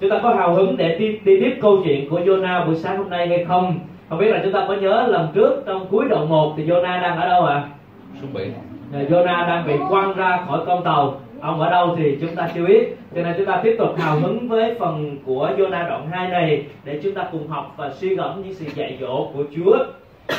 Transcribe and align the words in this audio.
chúng 0.00 0.10
ta 0.10 0.20
có 0.22 0.34
hào 0.34 0.54
hứng 0.54 0.76
để 0.76 0.98
đi, 0.98 1.18
đi 1.24 1.40
tiếp 1.40 1.58
câu 1.60 1.80
chuyện 1.84 2.10
của 2.10 2.20
Jonah 2.20 2.66
buổi 2.66 2.76
sáng 2.76 2.98
hôm 2.98 3.10
nay 3.10 3.28
hay 3.28 3.44
không? 3.44 3.78
Không 4.08 4.18
biết 4.18 4.30
là 4.30 4.40
chúng 4.44 4.52
ta 4.52 4.64
có 4.68 4.74
nhớ 4.74 5.06
lần 5.08 5.28
trước 5.34 5.62
trong 5.66 5.86
cuối 5.90 6.04
đoạn 6.08 6.28
1 6.28 6.54
thì 6.56 6.64
Jonah 6.64 7.02
đang 7.02 7.16
ở 7.16 7.28
đâu 7.28 7.44
ạ? 7.44 7.54
À? 7.54 7.68
xuống 8.20 8.30
biển. 8.34 8.52
Jonah 8.92 9.46
đang 9.46 9.66
bị 9.66 9.74
quăng 9.88 10.14
ra 10.16 10.44
khỏi 10.46 10.60
con 10.66 10.84
tàu. 10.84 11.20
Ông 11.40 11.60
ở 11.60 11.70
đâu 11.70 11.94
thì 11.98 12.18
chúng 12.20 12.34
ta 12.36 12.48
chưa 12.54 12.66
biết. 12.66 12.96
Cho 13.14 13.22
nên 13.22 13.34
chúng 13.36 13.46
ta 13.46 13.60
tiếp 13.62 13.76
tục 13.78 13.88
hào 13.98 14.20
hứng 14.20 14.48
với 14.48 14.74
phần 14.78 15.16
của 15.26 15.50
Jonah 15.56 15.88
đoạn 15.88 16.08
2 16.10 16.28
này 16.28 16.64
để 16.84 17.00
chúng 17.02 17.14
ta 17.14 17.28
cùng 17.32 17.48
học 17.48 17.74
và 17.76 17.90
suy 17.90 18.14
gẫm 18.14 18.42
những 18.42 18.54
sự 18.54 18.66
dạy 18.74 18.98
dỗ 19.00 19.28
của 19.34 19.44
Chúa. 19.56 19.76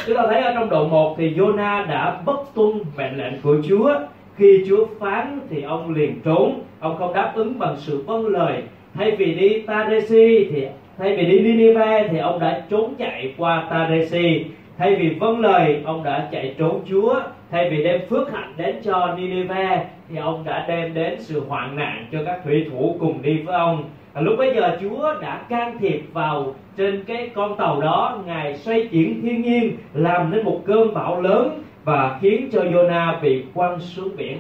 Chúng 0.07 0.18
ta 0.18 0.23
thấy 0.28 0.41
ở 0.41 0.54
trong 0.54 0.70
đoạn 0.70 0.89
1 0.89 1.16
thì 1.18 1.34
Jonah 1.34 1.88
đã 1.88 2.21
bất 2.26 2.39
tuân 2.55 2.71
mệnh 2.98 3.18
lệnh 3.18 3.41
của 3.41 3.55
Chúa. 3.68 3.94
Khi 4.36 4.64
Chúa 4.70 4.86
phán 5.00 5.39
thì 5.50 5.62
ông 5.62 5.94
liền 5.94 6.21
trốn. 6.26 6.62
Ông 6.80 6.98
không 6.98 7.14
đáp 7.14 7.32
ứng 7.36 7.60
bằng 7.60 7.76
sự 7.78 8.04
vâng 8.07 8.28
lời 8.28 8.62
thay 8.94 9.12
vì 9.12 9.34
đi 9.34 9.62
Tadesi 9.62 10.48
thì 10.52 10.66
thay 10.98 11.16
vì 11.16 11.26
đi 11.26 11.40
Nineveh 11.40 12.12
thì 12.12 12.18
ông 12.18 12.40
đã 12.40 12.63
trốn 12.70 12.94
chạy 12.98 13.34
qua 13.38 13.68
Tadesi. 13.70 14.46
Thay 14.77 14.96
vì 14.96 15.09
vâng 15.09 15.40
lời, 15.40 15.82
ông 15.86 16.04
đã 16.04 16.27
chạy 16.32 16.55
trốn 16.58 16.82
Chúa. 16.90 17.16
Thay 17.52 17.70
vì 17.70 17.84
đem 17.84 17.99
phước 18.10 18.32
hạnh 18.32 18.54
đến 18.58 18.76
cho 18.84 19.16
Nineveh 19.18 19.80
thì 20.10 20.18
ông 20.18 20.44
đã 20.44 20.66
đem 20.68 20.94
đến 20.94 21.16
sự 21.20 21.44
hoạn 21.48 21.76
nạn 21.76 22.05
cho 22.12 22.20
các 22.26 22.40
thủy 22.44 22.66
thủ 22.72 22.96
cùng 22.99 23.22
đi 23.22 23.38
với 23.38 23.55
ông. 23.55 23.84
Và 24.13 24.22
lúc 24.22 24.36
bấy 24.38 24.54
giờ 24.55 24.77
Chúa 24.82 25.13
đã 25.21 25.41
can 25.49 25.77
thiệp 25.80 26.02
vào 26.13 26.55
trên 26.77 27.04
cái 27.04 27.30
con 27.35 27.58
tàu 27.58 27.82
đó, 27.82 28.20
ngài 28.26 28.58
xoay 28.58 28.88
chuyển 28.91 29.21
thiên 29.21 29.41
nhiên, 29.41 29.77
làm 29.94 30.32
nên 30.32 30.46
một 30.46 30.62
cơn 30.66 30.94
bão 30.94 31.21
lớn 31.21 31.63
và 31.84 32.18
khiến 32.21 32.49
cho 32.52 32.62
Jonah 32.62 33.21
bị 33.21 33.44
quăng 33.54 33.80
xuống 33.80 34.10
biển. 34.18 34.38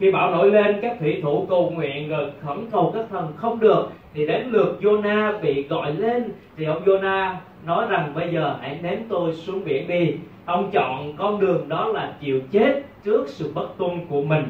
Khi 0.00 0.10
bão 0.10 0.30
nổi 0.30 0.50
lên, 0.50 0.76
các 0.82 0.96
thủy 1.00 1.20
thủ 1.22 1.46
cầu 1.50 1.70
nguyện 1.70 2.08
rồi 2.08 2.30
khẩn 2.40 2.58
cầu 2.72 2.92
các 2.94 3.04
thần 3.10 3.32
không 3.36 3.60
được 3.60 3.90
thì 4.14 4.26
đến 4.26 4.46
lượt 4.50 4.78
Jonah 4.80 5.40
bị 5.40 5.66
gọi 5.68 5.94
lên 5.94 6.24
thì 6.56 6.64
ông 6.64 6.84
Jonah 6.84 7.34
nói 7.66 7.86
rằng 7.88 8.12
bây 8.14 8.32
giờ 8.32 8.56
hãy 8.60 8.78
ném 8.82 8.98
tôi 9.08 9.32
xuống 9.32 9.64
biển 9.64 9.88
đi. 9.88 10.14
Ông 10.44 10.70
chọn 10.70 11.16
con 11.16 11.40
đường 11.40 11.68
đó 11.68 11.86
là 11.86 12.12
chịu 12.20 12.40
chết 12.50 12.82
trước 13.04 13.28
sự 13.28 13.52
bất 13.54 13.78
tuân 13.78 13.90
của 14.08 14.22
mình. 14.22 14.44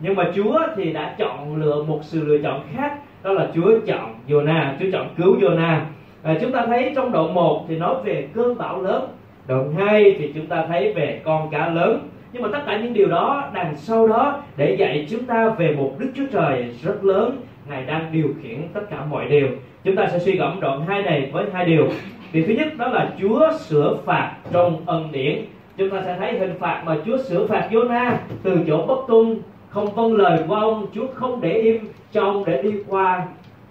Nhưng 0.00 0.14
mà 0.14 0.30
Chúa 0.34 0.58
thì 0.76 0.92
đã 0.92 1.14
chọn 1.18 1.56
lựa 1.56 1.82
một 1.82 2.00
sự 2.02 2.24
lựa 2.24 2.38
chọn 2.38 2.60
khác 2.74 2.98
đó 3.22 3.32
là 3.32 3.50
Chúa 3.54 3.78
chọn 3.86 4.14
Jonah 4.28 4.72
Chúa 4.80 4.86
chọn 4.92 5.08
cứu 5.16 5.36
Jonah. 5.36 5.80
À, 6.22 6.38
chúng 6.40 6.52
ta 6.52 6.66
thấy 6.66 6.92
trong 6.96 7.12
đoạn 7.12 7.34
1 7.34 7.64
thì 7.68 7.76
nói 7.76 7.94
về 8.04 8.28
cơn 8.34 8.58
bão 8.58 8.82
lớn. 8.82 9.08
Đoạn 9.46 9.74
2 9.74 10.16
thì 10.18 10.32
chúng 10.34 10.46
ta 10.46 10.64
thấy 10.68 10.92
về 10.92 11.20
con 11.24 11.50
cá 11.50 11.68
lớn. 11.68 12.08
Nhưng 12.32 12.42
mà 12.42 12.48
tất 12.52 12.62
cả 12.66 12.80
những 12.80 12.92
điều 12.92 13.08
đó 13.08 13.50
đằng 13.54 13.76
sau 13.76 14.08
đó 14.08 14.42
để 14.56 14.76
dạy 14.78 15.06
chúng 15.10 15.24
ta 15.24 15.48
về 15.48 15.74
một 15.76 15.92
Đức 15.98 16.10
Chúa 16.16 16.26
Trời 16.32 16.74
rất 16.82 17.04
lớn 17.04 17.40
Ngài 17.68 17.84
đang 17.84 18.12
điều 18.12 18.28
khiển 18.42 18.68
tất 18.72 18.80
cả 18.90 19.04
mọi 19.10 19.28
điều. 19.28 19.48
Chúng 19.84 19.96
ta 19.96 20.06
sẽ 20.06 20.18
suy 20.18 20.36
gẫm 20.36 20.60
đoạn 20.60 20.86
2 20.86 21.02
này 21.02 21.30
với 21.32 21.44
hai 21.52 21.64
điều. 21.64 21.88
Điều 22.32 22.44
thứ 22.46 22.52
nhất 22.52 22.68
đó 22.78 22.88
là 22.88 23.12
Chúa 23.20 23.52
sửa 23.58 23.96
phạt 24.04 24.34
trong 24.52 24.82
ân 24.86 25.12
điển. 25.12 25.44
Chúng 25.76 25.90
ta 25.90 26.02
sẽ 26.04 26.16
thấy 26.18 26.38
hình 26.38 26.54
phạt 26.58 26.82
mà 26.86 26.96
Chúa 27.06 27.18
sửa 27.18 27.46
phạt 27.46 27.68
Jonah 27.70 28.12
từ 28.42 28.58
chỗ 28.66 28.86
bất 28.86 28.98
tuân 29.08 29.36
không 29.68 29.94
vâng 29.94 30.16
lời 30.16 30.38
của 30.48 30.54
ông 30.54 30.86
Chúa 30.94 31.06
không 31.14 31.40
để 31.40 31.52
im 31.52 31.88
cho 32.12 32.22
ông 32.22 32.44
để 32.44 32.62
đi 32.62 32.72
qua 32.88 33.26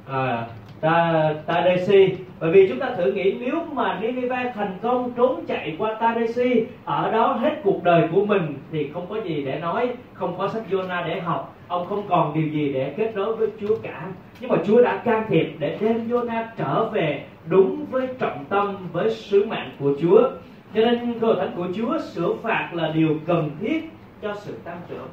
à, 0.07 0.45
Ta, 0.81 1.33
Tadesi 1.45 2.15
bởi 2.39 2.51
vì 2.51 2.69
chúng 2.69 2.79
ta 2.79 2.89
thử 2.97 3.11
nghĩ, 3.11 3.37
nếu 3.39 3.65
mà 3.73 3.99
Nineveh 4.01 4.55
thành 4.55 4.77
công 4.81 5.11
trốn 5.15 5.45
chạy 5.47 5.75
qua 5.77 5.93
Tadesi, 5.99 6.65
ở 6.85 7.11
đó 7.11 7.33
hết 7.33 7.55
cuộc 7.63 7.83
đời 7.83 8.07
của 8.11 8.25
mình, 8.25 8.53
thì 8.71 8.89
không 8.93 9.05
có 9.09 9.21
gì 9.21 9.43
để 9.45 9.59
nói, 9.59 9.89
không 10.13 10.37
có 10.37 10.47
sách 10.47 10.63
Jonah 10.69 11.07
để 11.07 11.19
học, 11.19 11.55
ông 11.67 11.85
không 11.85 12.03
còn 12.09 12.33
điều 12.33 12.47
gì 12.47 12.73
để 12.73 12.93
kết 12.97 13.11
nối 13.15 13.35
với 13.35 13.47
Chúa 13.61 13.75
cả. 13.83 14.07
Nhưng 14.39 14.49
mà 14.49 14.57
Chúa 14.65 14.81
đã 14.81 15.01
can 15.05 15.25
thiệp 15.27 15.47
để 15.59 15.77
đem 15.81 16.07
Jonah 16.09 16.45
trở 16.57 16.89
về 16.89 17.23
đúng 17.47 17.85
với 17.91 18.07
trọng 18.19 18.45
tâm, 18.49 18.75
với 18.91 19.09
sứ 19.09 19.45
mạng 19.45 19.71
của 19.79 19.93
Chúa. 20.01 20.21
Cho 20.75 20.81
nên 20.81 21.19
cơ 21.19 21.35
thánh 21.39 21.51
của 21.55 21.67
Chúa 21.75 21.99
sửa 21.99 22.33
phạt 22.33 22.69
là 22.73 22.91
điều 22.95 23.09
cần 23.27 23.49
thiết 23.59 23.89
cho 24.21 24.35
sự 24.35 24.53
tăng 24.63 24.77
trưởng 24.89 25.07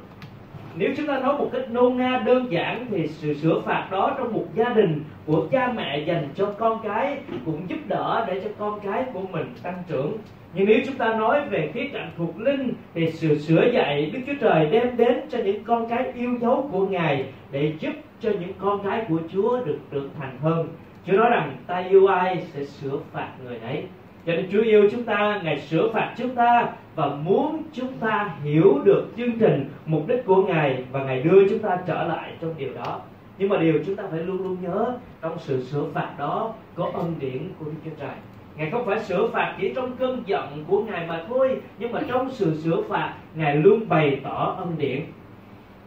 nếu 0.75 0.93
chúng 0.97 1.07
ta 1.07 1.19
nói 1.19 1.37
một 1.37 1.49
cách 1.53 1.71
nôn 1.71 1.97
na, 1.97 2.23
đơn 2.25 2.51
giản 2.51 2.85
thì 2.89 3.07
sự 3.07 3.33
sửa 3.33 3.59
phạt 3.59 3.87
đó 3.91 4.15
trong 4.17 4.33
một 4.33 4.45
gia 4.55 4.69
đình 4.69 5.03
của 5.25 5.47
cha 5.51 5.73
mẹ 5.75 5.99
dành 5.99 6.29
cho 6.35 6.53
con 6.57 6.79
cái 6.83 7.17
cũng 7.45 7.61
giúp 7.67 7.79
đỡ 7.87 8.25
để 8.27 8.41
cho 8.43 8.49
con 8.59 8.79
cái 8.79 9.05
của 9.13 9.21
mình 9.31 9.45
tăng 9.63 9.83
trưởng 9.87 10.17
nhưng 10.55 10.65
nếu 10.65 10.79
chúng 10.85 10.95
ta 10.95 11.13
nói 11.13 11.41
về 11.49 11.71
khía 11.73 11.87
cạnh 11.93 12.11
thuộc 12.17 12.39
linh 12.39 12.73
thì 12.93 13.11
sự 13.11 13.37
sửa 13.37 13.69
dạy 13.73 14.11
Đức 14.13 14.19
Chúa 14.27 14.33
Trời 14.41 14.65
đem 14.71 14.97
đến 14.97 15.21
cho 15.29 15.37
những 15.37 15.63
con 15.63 15.89
cái 15.89 16.11
yêu 16.15 16.37
dấu 16.41 16.69
của 16.71 16.87
Ngài 16.87 17.25
để 17.51 17.73
giúp 17.79 17.93
cho 18.19 18.29
những 18.39 18.53
con 18.59 18.83
cái 18.83 19.05
của 19.09 19.19
Chúa 19.33 19.63
được 19.65 19.79
trưởng 19.91 20.09
thành 20.19 20.37
hơn. 20.41 20.67
Chúa 21.07 21.17
nói 21.17 21.29
rằng, 21.29 21.57
ta 21.67 21.77
yêu 21.77 22.07
ai 22.07 22.41
sẽ 22.41 22.63
sửa 22.63 22.97
phạt 23.11 23.29
người 23.43 23.57
ấy 23.59 23.83
cho 24.25 24.33
nên 24.33 24.47
Chúa 24.51 24.61
yêu 24.61 24.89
chúng 24.91 25.03
ta, 25.03 25.41
Ngài 25.43 25.59
sửa 25.59 25.89
phạt 25.93 26.13
chúng 26.17 26.35
ta 26.35 26.69
và 26.95 27.07
muốn 27.07 27.63
chúng 27.73 27.93
ta 27.99 28.35
hiểu 28.43 28.79
được 28.83 29.05
chương 29.17 29.39
trình, 29.39 29.69
mục 29.85 30.07
đích 30.07 30.25
của 30.25 30.43
Ngài 30.43 30.83
và 30.91 31.03
Ngài 31.03 31.21
đưa 31.21 31.47
chúng 31.49 31.59
ta 31.59 31.77
trở 31.87 32.03
lại 32.03 32.31
trong 32.41 32.53
điều 32.57 32.69
đó. 32.73 32.99
Nhưng 33.37 33.49
mà 33.49 33.57
điều 33.57 33.73
chúng 33.85 33.95
ta 33.95 34.03
phải 34.11 34.19
luôn 34.19 34.43
luôn 34.43 34.57
nhớ, 34.61 34.93
trong 35.21 35.37
sự 35.39 35.63
sửa 35.63 35.83
phạt 35.93 36.09
đó 36.17 36.53
có 36.75 36.91
ân 36.93 37.15
điển 37.19 37.49
của 37.59 37.65
Đức 37.65 37.71
Chúa 37.85 37.91
Trời. 37.99 38.15
Ngài 38.57 38.69
không 38.71 38.85
phải 38.85 38.99
sửa 38.99 39.27
phạt 39.27 39.55
chỉ 39.61 39.73
trong 39.75 39.91
cơn 39.99 40.23
giận 40.25 40.63
của 40.67 40.83
Ngài 40.83 41.07
mà 41.07 41.23
thôi, 41.29 41.61
Nhưng 41.79 41.91
mà 41.91 42.01
trong 42.07 42.31
sự 42.31 42.55
sửa 42.55 42.81
phạt, 42.81 43.13
Ngài 43.35 43.55
luôn 43.55 43.79
bày 43.89 44.19
tỏ 44.23 44.55
ân 44.59 44.75
điển. 44.77 45.01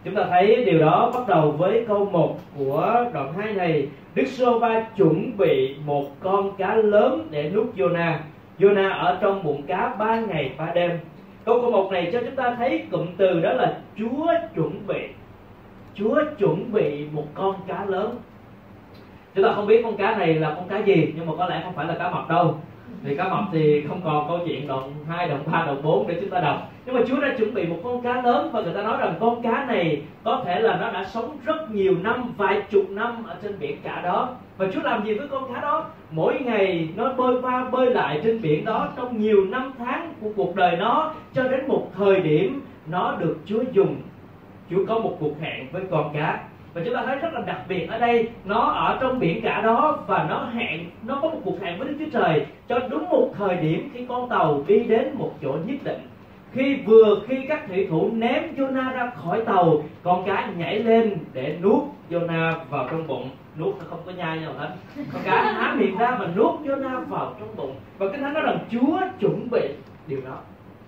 Chúng 0.05 0.15
ta 0.15 0.25
thấy 0.31 0.65
điều 0.65 0.79
đó 0.79 1.11
bắt 1.15 1.29
đầu 1.29 1.51
với 1.51 1.85
câu 1.89 2.05
1 2.05 2.39
của 2.59 3.05
đoạn 3.15 3.33
2 3.33 3.53
này. 3.53 3.89
Đức 4.17 4.27
Sova 4.27 4.87
chuẩn 4.97 5.37
bị 5.37 5.77
một 5.85 6.05
con 6.21 6.57
cá 6.57 6.75
lớn 6.75 7.29
để 7.31 7.51
nuốt 7.55 7.67
Jonah 7.77 8.15
Jonah 8.59 8.99
ở 8.99 9.19
trong 9.21 9.43
bụng 9.43 9.63
cá 9.67 9.95
ba 9.99 10.21
ngày 10.21 10.53
ba 10.59 10.73
đêm. 10.75 10.99
Câu 11.45 11.61
câu 11.61 11.71
một 11.71 11.93
này 11.93 12.11
cho 12.13 12.21
chúng 12.21 12.37
ta 12.37 12.55
thấy 12.59 12.87
cụm 12.91 13.07
từ 13.17 13.41
đó 13.41 13.53
là 13.53 13.79
Chúa 13.99 14.33
chuẩn 14.55 14.87
bị. 14.87 15.01
Chúa 15.95 16.23
chuẩn 16.39 16.73
bị 16.73 17.07
một 17.13 17.25
con 17.35 17.55
cá 17.67 17.85
lớn. 17.85 18.17
Chúng 19.35 19.45
ta 19.45 19.53
không 19.55 19.67
biết 19.67 19.83
con 19.85 19.97
cá 19.97 20.17
này 20.17 20.35
là 20.35 20.55
con 20.55 20.69
cá 20.69 20.79
gì, 20.79 21.13
Nhưng 21.17 21.27
mà 21.27 21.33
có 21.39 21.47
lẽ 21.47 21.61
không 21.65 21.75
phải 21.75 21.87
là 21.87 21.95
cá 21.95 22.11
mập 22.11 22.29
đâu 22.29 22.59
thì 23.05 23.17
cá 23.17 23.29
mập 23.29 23.45
thì 23.53 23.85
không 23.89 24.01
còn 24.05 24.29
câu 24.29 24.39
chuyện 24.47 24.67
đoạn 24.67 24.93
2, 25.09 25.29
đoạn 25.29 25.43
3, 25.53 25.65
đoạn 25.67 25.83
4 25.83 26.07
để 26.09 26.19
chúng 26.21 26.31
ta 26.31 26.41
đọc. 26.41 26.73
Nhưng 26.87 26.95
mà 26.95 27.01
Chúa 27.07 27.21
đã 27.21 27.35
chuẩn 27.39 27.55
bị 27.55 27.67
một 27.67 27.77
con 27.85 28.03
cá 28.03 28.23
lớn 28.23 28.51
và 28.53 28.61
người 28.61 28.75
ta 28.75 28.83
nói 28.83 28.97
rằng 28.99 29.15
con 29.21 29.43
cá 29.43 29.65
này 29.65 30.03
có 30.25 30.43
thể 30.45 30.61
là 30.61 30.77
nó 30.81 30.91
đã 30.93 31.05
sống 31.05 31.37
rất 31.45 31.71
nhiều 31.71 31.95
năm 32.03 32.33
vài 32.37 32.63
chục 32.71 32.91
năm 32.91 33.25
ở 33.27 33.37
trên 33.43 33.59
biển 33.59 33.77
cả 33.83 34.01
đó. 34.01 34.29
Và 34.57 34.67
Chúa 34.73 34.81
làm 34.83 35.05
gì 35.05 35.15
với 35.15 35.29
con 35.29 35.55
cá 35.55 35.61
đó? 35.61 35.85
Mỗi 36.11 36.39
ngày 36.45 36.89
nó 36.97 37.13
bơi 37.13 37.43
qua 37.43 37.69
bơi 37.71 37.91
lại 37.91 38.21
trên 38.25 38.43
biển 38.43 38.65
đó 38.65 38.89
trong 38.97 39.21
nhiều 39.21 39.45
năm 39.45 39.73
tháng 39.79 40.13
của 40.21 40.29
cuộc 40.37 40.57
đời 40.57 40.77
nó 40.77 41.13
cho 41.35 41.43
đến 41.43 41.69
một 41.69 41.91
thời 41.97 42.21
điểm 42.21 42.61
nó 42.91 43.17
được 43.19 43.37
Chúa 43.47 43.63
dùng. 43.73 43.97
Chúa 44.71 44.87
có 44.89 44.99
một 44.99 45.17
cuộc 45.21 45.41
hẹn 45.41 45.67
với 45.73 45.83
con 45.91 46.11
cá 46.15 46.46
và 46.77 46.83
chúng 46.85 46.95
ta 46.95 47.03
thấy 47.07 47.17
rất 47.17 47.35
là 47.35 47.41
đặc 47.47 47.61
biệt 47.69 47.87
ở 47.91 47.99
đây, 47.99 48.29
nó 48.45 48.61
ở 48.61 48.99
trong 49.01 49.19
biển 49.19 49.41
cả 49.43 49.61
đó 49.61 49.99
và 50.07 50.27
nó 50.29 50.49
hẹn, 50.55 50.81
nó 51.07 51.19
có 51.23 51.29
một 51.29 51.39
cuộc 51.45 51.63
hẹn 51.63 51.79
với 51.79 51.89
Đức 51.89 51.95
Chúa 51.99 52.11
Trời 52.21 52.47
cho 52.69 52.79
đúng 52.91 53.09
một 53.09 53.31
thời 53.39 53.57
điểm 53.57 53.91
khi 53.95 54.07
con 54.09 54.29
tàu 54.29 54.65
đi 54.67 54.81
đến 54.81 55.11
một 55.15 55.33
chỗ 55.43 55.57
nhất 55.67 55.77
định. 55.85 55.99
Khi 56.53 56.77
vừa 56.87 57.21
khi 57.27 57.37
các 57.49 57.69
thủy 57.69 57.87
thủ 57.91 58.11
ném 58.13 58.43
Jonah 58.57 58.93
ra 58.93 59.11
khỏi 59.15 59.43
tàu, 59.45 59.83
con 60.03 60.27
cá 60.27 60.51
nhảy 60.57 60.79
lên 60.79 61.19
để 61.33 61.57
nuốt 61.63 61.83
Jonah 62.11 62.55
vào 62.71 62.89
trong 62.91 63.07
bụng. 63.07 63.29
Nuốt 63.59 63.75
nó 63.79 63.85
không 63.91 64.01
có 64.07 64.13
nhai 64.13 64.39
nhau 64.39 64.53
hết. 64.59 64.69
Con 65.13 65.23
cá 65.25 65.53
há 65.53 65.75
miệng 65.75 65.99
ra 65.99 66.17
và 66.21 66.29
nuốt 66.37 66.61
Jonah 66.65 67.05
vào 67.05 67.35
trong 67.41 67.57
bụng. 67.57 67.75
Và 67.99 68.07
cái 68.09 68.21
thánh 68.21 68.35
nói 68.35 68.43
rằng 68.43 68.59
Chúa 68.71 69.01
chuẩn 69.21 69.51
bị 69.51 69.69
điều 70.07 70.21
đó. 70.29 70.39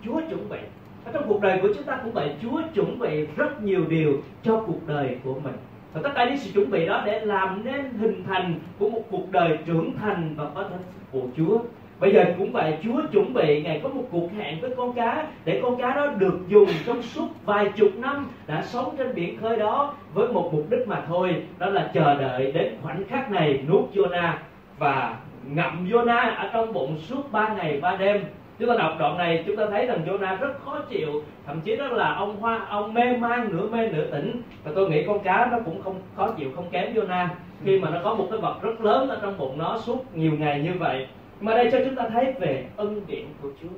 Chúa 0.05 0.21
chuẩn 0.31 0.49
bị. 0.49 0.59
Ở 1.05 1.13
trong 1.13 1.25
cuộc 1.29 1.41
đời 1.41 1.59
của 1.63 1.69
chúng 1.75 1.85
ta 1.85 1.99
cũng 2.03 2.13
vậy, 2.13 2.35
Chúa 2.43 2.63
chuẩn 2.75 2.99
bị 2.99 3.27
rất 3.37 3.63
nhiều 3.63 3.85
điều 3.89 4.13
cho 4.43 4.63
cuộc 4.67 4.81
đời 4.87 5.17
của 5.25 5.35
mình 5.45 5.55
và 5.93 6.01
tất 6.05 6.11
cả 6.15 6.25
những 6.25 6.37
sự 6.37 6.51
chuẩn 6.55 6.71
bị 6.71 6.87
đó 6.87 7.03
để 7.07 7.21
làm 7.21 7.65
nên 7.65 7.91
hình 8.01 8.25
thành 8.29 8.55
của 8.79 8.89
một 8.89 9.03
cuộc 9.11 9.31
đời 9.31 9.59
trưởng 9.67 9.93
thành 10.01 10.35
và 10.37 10.45
có 10.55 10.63
thể 10.63 10.77
phục 11.13 11.23
vụ 11.23 11.29
Chúa. 11.37 11.59
Bây 12.01 12.13
giờ 12.13 12.25
cũng 12.39 12.53
vậy, 12.53 12.79
Chúa 12.85 13.03
chuẩn 13.13 13.35
bị, 13.35 13.63
Ngài 13.63 13.81
có 13.83 13.89
một 13.89 14.05
cuộc 14.11 14.29
hẹn 14.39 14.61
với 14.61 14.71
con 14.77 14.93
cá, 14.93 15.27
Để 15.45 15.61
con 15.63 15.77
cá 15.77 15.95
đó 15.95 16.07
được 16.07 16.39
dùng 16.49 16.69
trong 16.87 17.03
suốt 17.03 17.29
vài 17.45 17.71
chục 17.77 17.89
năm 17.97 18.27
Đã 18.47 18.63
sống 18.63 18.95
trên 18.99 19.15
biển 19.15 19.39
khơi 19.41 19.57
đó 19.57 19.95
Với 20.15 20.29
một 20.29 20.51
mục 20.53 20.67
đích 20.71 20.89
mà 20.89 21.03
thôi, 21.09 21.43
Đó 21.59 21.67
là 21.71 21.91
chờ 21.95 22.15
đợi 22.15 22.53
đến 22.53 22.75
khoảnh 22.83 23.05
khắc 23.09 23.31
này 23.31 23.61
nuốt 23.69 23.95
Jonah 23.95 24.33
Và 24.79 25.17
ngậm 25.47 25.89
Jonah 25.89 26.35
ở 26.37 26.51
trong 26.53 26.73
bụng 26.73 26.99
suốt 26.99 27.33
ba 27.33 27.55
ngày, 27.55 27.81
ba 27.81 27.97
đêm 27.97 28.25
chúng 28.59 28.69
ta 28.69 28.75
đọc 28.79 28.93
đoạn 28.99 29.19
này, 29.19 29.45
chúng 29.47 29.57
ta 29.57 29.67
thấy 29.71 29.87
rằng 29.87 30.05
Jonah 30.07 30.39
rất 30.39 30.65
khó 30.65 30.81
chịu. 30.89 31.23
Thậm 31.47 31.61
chí 31.61 31.77
đó 31.77 31.87
là 31.87 32.15
ông 32.15 32.41
hoa, 32.41 32.67
ông 32.69 32.95
mê 32.95 33.17
man, 33.17 33.49
nửa 33.53 33.69
mê, 33.69 33.89
nửa 33.89 34.05
tỉnh. 34.11 34.43
Và 34.65 34.73
tôi 34.75 34.91
nghĩ 34.91 35.05
con 35.07 35.21
cá 35.21 35.49
nó 35.53 35.59
cũng 35.65 35.83
không 35.83 36.01
khó 36.17 36.31
chịu, 36.31 36.51
không 36.57 36.69
kém 36.71 36.95
Jonah. 36.95 37.27
Khi 37.65 37.81
mà 37.81 37.91
nó 37.91 38.01
có 38.05 38.15
một 38.15 38.27
cái 38.31 38.41
vật 38.41 38.63
rất 38.63 38.81
lớn 38.81 39.09
ở 39.09 39.19
trong 39.23 39.39
bụng 39.39 39.59
nó 39.59 39.79
suốt 39.79 40.17
nhiều 40.17 40.33
ngày 40.39 40.61
như 40.61 40.73
vậy. 40.79 41.07
Mà 41.41 41.55
đây 41.55 41.69
cho 41.73 41.79
chúng 41.85 41.95
ta 41.95 42.09
thấy 42.13 42.35
về 42.41 42.67
ân 42.77 43.01
điển 43.07 43.25
của 43.43 43.49
Chúa. 43.63 43.69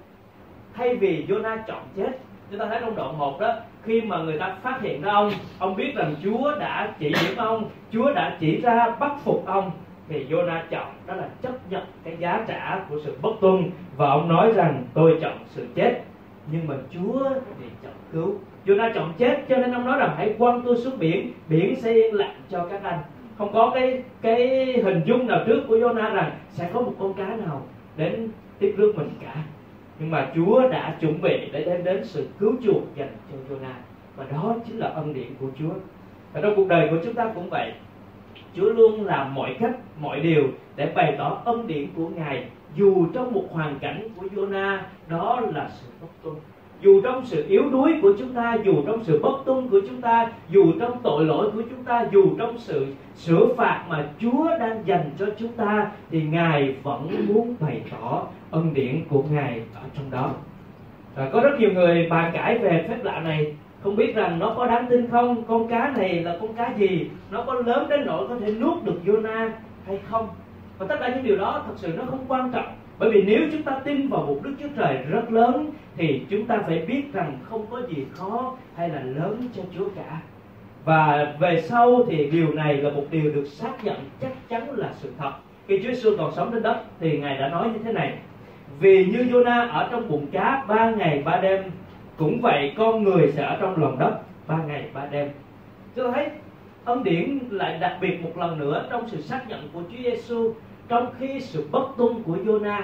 Thay 0.75 0.97
vì 0.97 1.27
Jonah 1.29 1.59
chọn 1.67 1.83
chết, 1.97 2.19
chúng 2.51 2.61
ta 2.61 2.67
thấy 2.67 2.79
trong 2.81 2.95
đoạn 2.95 3.19
1 3.19 3.41
đó, 3.41 3.55
khi 3.83 4.01
mà 4.01 4.19
người 4.19 4.39
ta 4.39 4.57
phát 4.63 4.83
hiện 4.83 5.03
ra 5.03 5.13
ông 5.13 5.33
ông 5.59 5.77
biết 5.77 5.93
rằng 5.95 6.15
Chúa 6.25 6.55
đã 6.59 6.95
chỉ 6.99 7.09
điểm 7.09 7.37
ông, 7.37 7.71
Chúa 7.93 8.13
đã 8.13 8.37
chỉ 8.41 8.61
ra 8.61 8.95
bắt 9.01 9.13
phục 9.25 9.47
ông 9.47 9.71
thì 10.11 10.27
Jonah 10.31 10.61
chọn 10.71 10.87
đó 11.07 11.15
là 11.15 11.29
chấp 11.43 11.71
nhận 11.71 11.83
cái 12.05 12.17
giá 12.19 12.45
trả 12.49 12.85
của 12.89 12.99
sự 13.05 13.17
bất 13.23 13.31
tuân 13.41 13.71
và 13.97 14.11
ông 14.11 14.29
nói 14.29 14.53
rằng, 14.53 14.85
tôi 14.95 15.19
chọn 15.21 15.33
sự 15.47 15.67
chết, 15.75 16.03
nhưng 16.53 16.67
mà 16.67 16.75
Chúa 16.95 17.31
thì 17.61 17.67
chọn 17.83 17.93
cứu. 18.13 18.35
Jonah 18.67 18.93
chọn 18.95 19.13
chết, 19.19 19.45
cho 19.49 19.57
nên 19.57 19.73
ông 19.73 19.85
nói 19.85 19.99
rằng, 19.99 20.15
hãy 20.17 20.35
quăng 20.39 20.63
tôi 20.65 20.77
xuống 20.77 20.99
biển 20.99 21.33
biển 21.49 21.77
sẽ 21.77 21.93
yên 21.93 22.15
lặng 22.15 22.35
cho 22.51 22.67
các 22.71 22.83
anh. 22.83 22.99
Không 23.39 23.53
có 23.53 23.71
cái 23.75 24.03
cái 24.23 24.47
hình 24.85 25.01
dung 25.05 25.27
nào 25.27 25.41
trước 25.47 25.63
của 25.69 25.77
Jonah 25.77 26.15
rằng 26.15 26.31
sẽ 26.51 26.71
có 26.73 26.81
một 26.81 26.93
con 26.99 27.15
cá 27.15 27.27
nào 27.27 27.63
đến 27.97 28.29
tiếp 28.59 28.75
rước 28.77 28.93
mình 28.97 29.11
cả. 29.23 29.35
Nhưng 29.99 30.11
mà 30.11 30.31
Chúa 30.35 30.69
đã 30.69 30.97
chuẩn 31.01 31.21
bị 31.21 31.51
để 31.53 31.65
đem 31.65 31.85
đến 31.85 32.05
sự 32.05 32.29
cứu 32.39 32.53
chuộc 32.65 32.83
dành 32.97 33.09
cho 33.33 33.55
Jonah. 33.55 33.81
Và 34.17 34.25
đó 34.33 34.55
chính 34.67 34.79
là 34.79 34.89
ân 34.89 35.15
điển 35.15 35.29
của 35.41 35.47
Chúa. 35.59 35.75
Và 36.33 36.41
trong 36.41 36.57
cuộc 36.57 36.69
đời 36.69 36.89
của 36.91 36.97
chúng 37.05 37.15
ta 37.15 37.33
cũng 37.35 37.51
vậy. 37.51 37.73
Chúa 38.57 38.73
luôn 38.73 39.07
làm 39.07 39.35
mọi 39.35 39.57
cách, 39.61 39.77
mọi 40.01 40.21
điều 40.21 40.43
để 40.77 40.93
bày 40.95 41.15
tỏ 41.19 41.43
ân 41.45 41.67
điển 41.67 41.87
của 41.97 42.09
Ngài. 42.09 42.45
Dù 42.75 43.07
trong 43.15 43.33
một 43.33 43.45
hoàn 43.51 43.79
cảnh 43.79 44.09
của 44.17 44.27
Jonah, 44.35 44.79
đó 45.09 45.41
là 45.55 45.69
sự 45.69 45.87
bất 46.01 46.09
tuân. 46.23 46.35
Dù 46.81 47.01
trong 47.01 47.25
sự 47.25 47.47
yếu 47.49 47.71
đuối 47.71 47.95
của 48.03 48.13
chúng 48.19 48.35
ta, 48.35 48.57
dù 48.65 48.73
trong 48.87 49.05
sự 49.05 49.21
bất 49.23 49.43
tuân 49.47 49.69
của 49.69 49.81
chúng 49.89 50.01
ta, 50.01 50.33
dù 50.51 50.73
trong 50.81 50.99
tội 51.03 51.25
lỗi 51.25 51.51
của 51.51 51.63
chúng 51.71 51.85
ta, 51.85 52.07
dù 52.13 52.25
trong 52.39 52.59
sự 52.59 52.87
sửa 53.15 53.55
phạt 53.57 53.85
mà 53.89 54.09
Chúa 54.19 54.59
đang 54.59 54.87
dành 54.87 55.11
cho 55.19 55.27
chúng 55.39 55.53
ta, 55.53 55.91
thì 56.11 56.23
Ngài 56.23 56.75
vẫn 56.83 57.27
muốn 57.29 57.55
bày 57.61 57.81
tỏ 57.91 58.27
ân 58.51 58.75
điển 58.75 59.05
của 59.09 59.23
Ngài 59.31 59.63
ở 59.75 59.83
trong 59.95 60.11
đó. 60.11 60.31
Và 61.15 61.31
có 61.33 61.41
rất 61.41 61.61
nhiều 61.61 61.73
người 61.73 62.07
bàn 62.11 62.31
cãi 62.35 62.59
về 62.59 62.85
phép 62.89 63.05
lạ 63.05 63.21
này 63.21 63.55
không 63.83 63.97
biết 63.97 64.15
rằng 64.15 64.39
nó 64.39 64.55
có 64.57 64.67
đáng 64.67 64.87
tin 64.91 65.11
không? 65.11 65.45
Con 65.49 65.69
cá 65.69 65.93
này 65.97 66.15
là 66.21 66.37
con 66.41 66.55
cá 66.55 66.75
gì? 66.77 67.11
Nó 67.31 67.43
có 67.47 67.55
lớn 67.55 67.89
đến 67.89 68.07
nỗi 68.07 68.29
có 68.29 68.37
thể 68.41 68.53
nuốt 68.61 68.85
được 68.85 69.01
Jonah 69.05 69.51
hay 69.87 70.01
không? 70.11 70.29
Và 70.79 70.87
tất 70.87 70.97
cả 71.01 71.09
những 71.09 71.25
điều 71.25 71.37
đó 71.37 71.63
thật 71.67 71.75
sự 71.77 71.93
nó 71.97 72.03
không 72.11 72.25
quan 72.29 72.51
trọng. 72.53 72.73
Bởi 72.99 73.11
vì 73.11 73.23
nếu 73.23 73.41
chúng 73.53 73.63
ta 73.63 73.73
tin 73.85 74.09
vào 74.09 74.23
một 74.23 74.37
đức 74.43 74.55
chúa 74.61 74.69
trời 74.77 74.97
rất 75.11 75.33
lớn, 75.33 75.71
thì 75.97 76.23
chúng 76.31 76.47
ta 76.47 76.59
phải 76.67 76.85
biết 76.89 77.03
rằng 77.13 77.39
không 77.43 77.67
có 77.71 77.83
gì 77.89 78.05
khó 78.15 78.57
hay 78.77 78.89
là 78.89 79.03
lớn 79.03 79.43
cho 79.55 79.63
chúa 79.77 79.89
cả. 79.97 80.21
Và 80.85 81.35
về 81.39 81.61
sau 81.61 82.05
thì 82.09 82.31
điều 82.31 82.53
này 82.53 82.77
là 82.77 82.91
một 82.91 83.05
điều 83.11 83.33
được 83.35 83.47
xác 83.47 83.85
nhận 83.85 83.97
chắc 84.21 84.49
chắn 84.49 84.71
là 84.79 84.89
sự 84.93 85.13
thật. 85.19 85.33
Khi 85.69 85.79
Chúa 85.79 85.89
Giêsu 85.89 86.11
còn 86.19 86.33
sống 86.37 86.51
trên 86.53 86.63
đất, 86.63 86.83
thì 87.01 87.19
ngài 87.19 87.39
đã 87.39 87.49
nói 87.49 87.69
như 87.69 87.79
thế 87.85 87.93
này. 87.93 88.19
Vì 88.81 89.05
như 89.05 89.19
Jonah 89.19 89.71
ở 89.71 89.89
trong 89.91 90.09
bụng 90.09 90.27
cá 90.33 90.65
ba 90.69 90.91
ngày 90.91 91.23
ba 91.25 91.37
đêm 91.37 91.63
cũng 92.21 92.41
vậy, 92.41 92.73
con 92.77 93.05
người 93.05 93.33
sẽ 93.33 93.43
ở 93.43 93.57
trong 93.61 93.81
lòng 93.83 93.99
đất 93.99 94.19
ba 94.47 94.57
ngày, 94.67 94.85
ba 94.95 95.07
đêm. 95.07 95.31
Tôi 95.95 96.13
thấy 96.13 96.29
ân 96.85 97.05
điển 97.05 97.39
lại 97.51 97.79
đặc 97.79 97.97
biệt 98.01 98.23
một 98.23 98.39
lần 98.39 98.59
nữa 98.59 98.87
trong 98.91 99.09
sự 99.09 99.21
xác 99.21 99.49
nhận 99.49 99.69
của 99.73 99.81
Chúa 99.91 100.03
Giêsu 100.03 100.53
trong 100.89 101.13
khi 101.19 101.41
sự 101.41 101.69
bất 101.71 101.89
tung 101.97 102.23
của 102.23 102.37
Jonah 102.45 102.83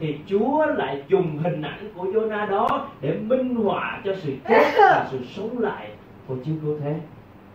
thì 0.00 0.18
Chúa 0.26 0.66
lại 0.66 1.02
dùng 1.08 1.38
hình 1.38 1.62
ảnh 1.62 1.90
của 1.94 2.04
Jonah 2.04 2.48
đó 2.50 2.88
để 3.00 3.18
minh 3.22 3.54
họa 3.54 4.00
cho 4.04 4.14
sự 4.16 4.32
chết 4.48 4.72
và 4.78 5.06
sự 5.10 5.18
sống 5.24 5.58
lại 5.58 5.90
của 6.26 6.36
Chúa 6.44 6.52
cứu 6.62 6.78
thế 6.82 6.94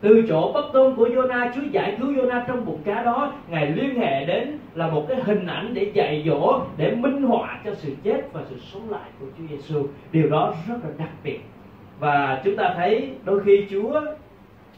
từ 0.03 0.25
chỗ 0.29 0.51
bất 0.53 0.69
tôn 0.73 0.95
của 0.95 1.07
Jonah, 1.07 1.51
Chúa 1.55 1.61
giải 1.71 1.97
cứu 1.99 2.11
Jonah 2.11 2.45
trong 2.47 2.65
bụng 2.65 2.81
cá 2.85 3.03
đó, 3.03 3.33
Ngài 3.47 3.71
liên 3.71 3.95
hệ 3.95 4.25
đến 4.25 4.57
là 4.75 4.87
một 4.87 5.05
cái 5.07 5.17
hình 5.23 5.45
ảnh 5.45 5.73
để 5.73 5.91
dạy 5.93 6.23
dỗ, 6.25 6.61
để 6.77 6.95
minh 6.95 7.23
họa 7.23 7.61
cho 7.65 7.75
sự 7.75 7.95
chết 8.03 8.33
và 8.33 8.41
sự 8.49 8.55
sống 8.73 8.89
lại 8.89 9.09
của 9.19 9.25
Chúa 9.37 9.43
Giêsu 9.49 9.87
điều 10.11 10.29
đó 10.29 10.53
rất 10.67 10.75
là 10.83 10.89
đặc 10.97 11.09
biệt. 11.23 11.39
Và 11.99 12.41
chúng 12.43 12.55
ta 12.55 12.73
thấy 12.77 13.11
đôi 13.23 13.43
khi 13.43 13.65
Chúa 13.69 14.01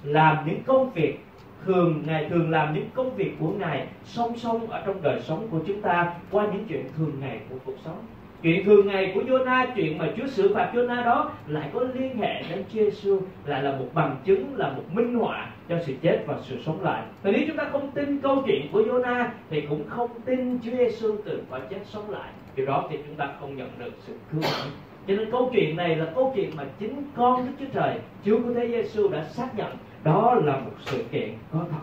làm 0.04 0.38
những 0.46 0.64
công 0.64 0.90
việc 0.90 1.20
thường, 1.66 2.04
ngài 2.06 2.30
thường 2.30 2.50
làm 2.50 2.74
những 2.74 2.88
công 2.94 3.16
việc 3.16 3.36
của 3.40 3.52
ngài 3.60 3.88
song 4.04 4.38
song 4.38 4.68
ở 4.68 4.84
trong 4.86 5.02
đời 5.02 5.22
sống 5.22 5.48
của 5.52 5.60
chúng 5.68 5.82
ta 5.82 6.14
qua 6.32 6.48
những 6.54 6.66
chuyện 6.70 6.86
thường 6.98 7.14
ngày 7.20 7.40
của 7.50 7.56
cuộc 7.66 7.76
sống 7.86 7.98
chuyện 8.46 8.66
thường 8.66 8.88
ngày 8.88 9.12
của 9.16 9.22
Jonah 9.22 9.68
chuyện 9.76 9.98
mà 9.98 10.08
Chúa 10.18 10.28
xử 10.28 10.54
phạt 10.54 10.72
Jonah 10.74 11.06
đó 11.06 11.32
lại 11.48 11.70
có 11.74 11.86
liên 11.94 12.18
hệ 12.18 12.44
đến 12.50 12.64
Chúa 12.74 12.80
Giêsu 12.80 13.22
lại 13.46 13.64
là 13.64 13.72
một 13.72 13.86
bằng 13.94 14.18
chứng, 14.26 14.56
là 14.56 14.70
một 14.70 14.84
minh 14.94 15.16
họa 15.16 15.50
cho 15.70 15.76
sự 15.86 15.94
chết 16.02 16.24
và 16.28 16.36
sự 16.42 16.58
sống 16.66 16.84
lại. 16.84 17.04
Và 17.24 17.32
nếu 17.32 17.42
chúng 17.48 17.58
ta 17.58 17.70
không 17.72 17.92
tin 17.92 18.20
câu 18.22 18.44
chuyện 18.46 18.68
của 18.72 18.82
Jonah 18.82 19.26
thì 19.50 19.62
cũng 19.62 19.84
không 19.88 20.10
tin 20.26 20.60
Chúa 20.64 20.72
Giêsu 20.72 21.16
từ 21.26 21.42
khỏi 21.50 21.62
chết 21.70 21.80
sống 21.86 22.10
lại. 22.10 22.30
Điều 22.56 22.66
đó 22.66 22.88
thì 22.90 22.98
chúng 23.08 23.16
ta 23.16 23.30
không 23.40 23.58
nhận 23.58 23.70
được 23.80 23.92
sự 24.08 24.14
cứu 24.32 24.42
rỗi. 24.42 24.72
Cho 25.08 25.16
nên 25.16 25.32
câu 25.32 25.50
chuyện 25.54 25.76
này 25.76 25.96
là 25.96 26.06
câu 26.16 26.34
chuyện 26.36 26.52
mà 26.56 26.64
chính 26.80 27.04
con 27.16 27.46
Đức 27.46 27.52
Chúa 27.60 27.80
Trời, 27.80 27.96
Chúa 28.26 28.40
của 28.40 28.54
Thế 28.54 28.68
Giêsu 28.68 29.08
đã 29.08 29.24
xác 29.24 29.58
nhận 29.58 29.72
đó 30.04 30.36
là 30.44 30.58
một 30.58 30.72
sự 30.80 31.04
kiện 31.12 31.30
có 31.54 31.60
thật. 31.72 31.78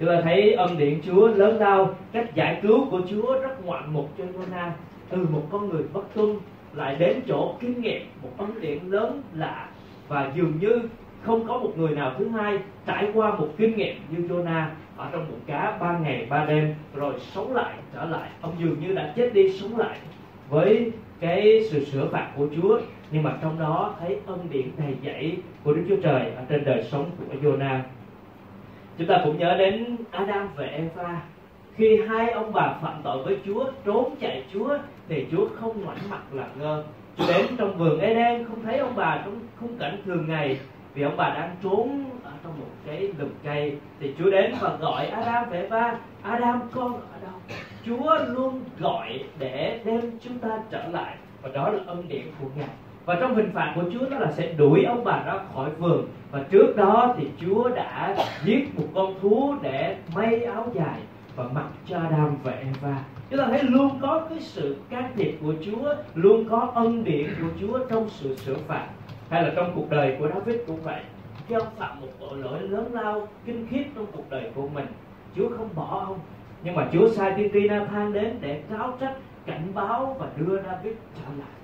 Chúng 0.00 0.08
ta 0.08 0.20
thấy 0.24 0.52
âm 0.52 0.78
điện 0.78 1.00
Chúa 1.06 1.28
lớn 1.28 1.58
lao, 1.58 1.94
cách 2.12 2.34
giải 2.34 2.60
cứu 2.62 2.86
của 2.90 3.00
Chúa 3.10 3.38
rất 3.38 3.64
ngoạn 3.64 3.92
mục 3.92 4.08
cho 4.18 4.24
Jonah 4.24 4.70
từ 5.10 5.26
một 5.30 5.42
con 5.50 5.68
người 5.68 5.82
bất 5.92 6.14
tuân 6.14 6.36
lại 6.72 6.96
đến 6.98 7.20
chỗ 7.26 7.54
kinh 7.60 7.82
nghiệm, 7.82 8.02
một 8.22 8.30
ân 8.38 8.60
điện 8.60 8.92
lớn 8.92 9.22
lạ. 9.34 9.68
Và 10.08 10.32
dường 10.34 10.52
như 10.60 10.80
không 11.22 11.48
có 11.48 11.58
một 11.58 11.72
người 11.76 11.96
nào 11.96 12.12
thứ 12.18 12.28
hai 12.28 12.58
trải 12.86 13.10
qua 13.14 13.34
một 13.34 13.48
kinh 13.56 13.76
nghiệm 13.76 13.96
như 14.10 14.28
Jonah 14.28 14.66
ở 14.96 15.08
trong 15.12 15.26
bụng 15.30 15.40
cá 15.46 15.76
ba 15.80 15.98
ngày 15.98 16.26
ba 16.30 16.44
đêm, 16.44 16.74
rồi 16.94 17.14
sống 17.18 17.54
lại, 17.54 17.74
trở 17.94 18.04
lại. 18.04 18.28
Ông 18.40 18.52
dường 18.58 18.80
như 18.80 18.94
đã 18.94 19.12
chết 19.16 19.34
đi, 19.34 19.52
sống 19.52 19.78
lại 19.78 19.98
với 20.50 20.92
cái 21.20 21.60
sự 21.70 21.84
sửa 21.84 22.08
phạt 22.08 22.30
của 22.36 22.46
Chúa. 22.56 22.80
Nhưng 23.10 23.22
mà 23.22 23.36
trong 23.42 23.58
đó 23.58 23.94
thấy 24.00 24.18
ân 24.26 24.46
điển 24.50 24.70
đầy 24.78 24.94
dẫy 25.04 25.36
của 25.64 25.72
Đức 25.72 25.84
Chúa 25.88 25.96
Trời 26.02 26.30
ở 26.36 26.42
trên 26.48 26.64
đời 26.64 26.82
sống 26.82 27.10
của 27.18 27.34
Jonah. 27.42 27.80
Chúng 28.98 29.06
ta 29.06 29.20
cũng 29.24 29.38
nhớ 29.38 29.54
đến 29.58 29.96
Adam 30.10 30.48
và 30.56 30.64
Eva. 30.64 31.22
Khi 31.76 32.00
hai 32.08 32.30
ông 32.30 32.52
bà 32.52 32.74
phạm 32.82 33.00
tội 33.04 33.22
với 33.22 33.38
Chúa, 33.46 33.64
trốn 33.84 34.14
chạy 34.20 34.44
Chúa 34.52 34.78
thì 35.08 35.26
Chúa 35.32 35.46
không 35.60 35.84
ngoảnh 35.84 35.98
mặt 36.10 36.20
làm 36.32 36.48
ngơ. 36.58 36.84
Chúa 37.16 37.26
đến 37.26 37.46
trong 37.58 37.78
vườn 37.78 38.00
Eden 38.00 38.44
không 38.44 38.62
thấy 38.62 38.78
ông 38.78 38.92
bà 38.96 39.22
trong 39.24 39.38
khung 39.60 39.78
cảnh 39.78 39.98
thường 40.04 40.24
ngày. 40.28 40.58
Vì 40.94 41.02
ông 41.02 41.16
bà 41.16 41.34
đang 41.34 41.56
trốn 41.62 42.04
ở 42.24 42.30
trong 42.44 42.60
một 42.60 42.66
cái 42.86 43.12
lùm 43.18 43.28
cây. 43.44 43.78
Thì 44.00 44.14
Chúa 44.18 44.30
đến 44.30 44.54
và 44.60 44.76
gọi 44.80 45.06
Adam 45.06 45.50
và 45.50 45.56
Eva 45.56 45.98
Adam, 46.22 46.60
con 46.74 46.92
ở 46.92 47.20
đâu? 47.22 47.40
Chúa 47.86 48.18
luôn 48.28 48.60
gọi 48.78 49.24
để 49.38 49.80
đem 49.84 50.00
chúng 50.20 50.38
ta 50.38 50.48
trở 50.70 50.88
lại. 50.88 51.16
Và 51.42 51.50
đó 51.54 51.68
là 51.68 51.80
ân 51.86 52.08
điển 52.08 52.24
của 52.40 52.46
Ngài. 52.56 52.68
Và 53.04 53.16
trong 53.20 53.34
hình 53.34 53.50
phạt 53.54 53.72
của 53.74 53.82
Chúa 53.92 54.08
đó 54.08 54.18
là 54.18 54.32
sẽ 54.32 54.52
đuổi 54.52 54.84
ông 54.84 55.04
bà 55.04 55.22
ra 55.26 55.38
khỏi 55.54 55.70
vườn. 55.70 56.06
Và 56.30 56.42
trước 56.50 56.76
đó 56.76 57.14
thì 57.18 57.28
Chúa 57.40 57.68
đã 57.68 58.16
giết 58.44 58.78
một 58.78 58.86
con 58.94 59.14
thú 59.20 59.54
để 59.62 59.96
may 60.14 60.44
áo 60.44 60.66
dài 60.74 61.00
và 61.36 61.44
mặc 61.54 61.66
cho 61.86 61.98
Adam 61.98 62.36
và 62.42 62.52
Eva 62.52 62.96
chúng 63.34 63.42
ta 63.42 63.48
thấy 63.48 63.62
luôn 63.62 63.98
có 64.02 64.26
cái 64.30 64.40
sự 64.40 64.76
can 64.90 65.12
thiệp 65.16 65.38
của 65.42 65.54
Chúa, 65.64 65.94
luôn 66.14 66.44
có 66.50 66.70
ân 66.74 67.04
điển 67.04 67.26
của 67.40 67.48
Chúa 67.60 67.78
trong 67.88 68.08
sự 68.08 68.36
sửa 68.36 68.54
phạt, 68.54 68.88
hay 69.30 69.42
là 69.42 69.52
trong 69.56 69.72
cuộc 69.74 69.90
đời 69.90 70.16
của 70.18 70.28
David 70.34 70.56
cũng 70.66 70.80
vậy. 70.82 71.00
Khi 71.46 71.54
ông 71.54 71.66
phạm 71.76 72.00
một 72.00 72.06
tội 72.20 72.38
lỗi 72.38 72.60
lớn 72.60 72.90
lao, 72.92 73.28
kinh 73.46 73.66
khiếp 73.70 73.84
trong 73.94 74.06
cuộc 74.12 74.30
đời 74.30 74.50
của 74.54 74.68
mình, 74.68 74.86
Chúa 75.36 75.48
không 75.56 75.68
bỏ 75.74 76.02
ông. 76.06 76.18
Nhưng 76.64 76.74
mà 76.74 76.88
Chúa 76.92 77.08
sai 77.08 77.34
tiên 77.36 77.50
tri 77.52 77.68
Nathan 77.68 78.12
đến 78.12 78.36
để 78.40 78.62
cáo 78.70 78.96
trách, 79.00 79.16
cảnh 79.46 79.66
báo 79.74 80.16
và 80.18 80.26
đưa 80.36 80.62
David 80.62 80.94
trở 81.16 81.28
lại. 81.38 81.54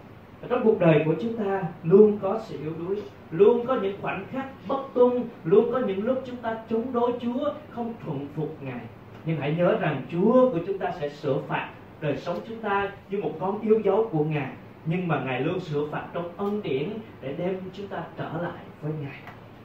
Và 0.40 0.48
trong 0.50 0.60
cuộc 0.64 0.80
đời 0.80 1.02
của 1.04 1.14
chúng 1.22 1.36
ta, 1.36 1.62
luôn 1.82 2.18
có 2.22 2.40
sự 2.44 2.58
yếu 2.62 2.72
đuối, 2.78 3.02
luôn 3.30 3.66
có 3.66 3.76
những 3.82 3.96
khoảnh 4.02 4.24
khắc 4.30 4.46
bất 4.68 4.82
tuân, 4.94 5.24
luôn 5.44 5.72
có 5.72 5.78
những 5.78 6.04
lúc 6.04 6.22
chúng 6.26 6.36
ta 6.36 6.58
chống 6.70 6.92
đối 6.92 7.12
Chúa, 7.20 7.52
không 7.70 7.94
thuận 8.04 8.26
phục 8.36 8.56
Ngài 8.62 8.80
nhưng 9.24 9.36
hãy 9.36 9.54
nhớ 9.58 9.78
rằng 9.80 10.02
Chúa 10.12 10.50
của 10.50 10.58
chúng 10.66 10.78
ta 10.78 10.90
sẽ 11.00 11.08
sửa 11.08 11.38
phạt 11.48 11.68
đời 12.00 12.16
sống 12.16 12.38
chúng 12.48 12.58
ta 12.58 12.92
như 13.10 13.22
một 13.22 13.32
con 13.40 13.60
yêu 13.60 13.80
dấu 13.84 14.08
của 14.12 14.24
Ngài. 14.24 14.50
Nhưng 14.84 15.08
mà 15.08 15.20
Ngài 15.24 15.40
luôn 15.40 15.60
sửa 15.60 15.86
phạt 15.90 16.02
trong 16.12 16.28
ân 16.36 16.62
điển 16.62 16.88
để 17.20 17.34
đem 17.38 17.56
chúng 17.72 17.86
ta 17.86 18.02
trở 18.18 18.30
lại 18.42 18.62
với 18.82 18.92
Ngài. 19.02 19.18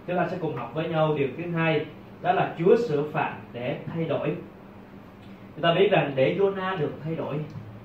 Chúng 0.07 0.17
ta 0.17 0.27
sẽ 0.31 0.37
cùng 0.41 0.55
học 0.55 0.71
với 0.73 0.89
nhau 0.89 1.15
điều 1.17 1.27
thứ 1.37 1.43
hai, 1.51 1.85
đó 2.21 2.31
là 2.33 2.55
Chúa 2.59 2.75
sửa 2.75 3.03
phạt 3.03 3.33
để 3.53 3.77
thay 3.93 4.05
đổi. 4.05 4.35
Chúng 5.55 5.61
ta 5.61 5.73
biết 5.73 5.91
rằng 5.91 6.11
để 6.15 6.37
Jonah 6.39 6.77
được 6.77 6.91
thay 7.03 7.15
đổi, 7.15 7.35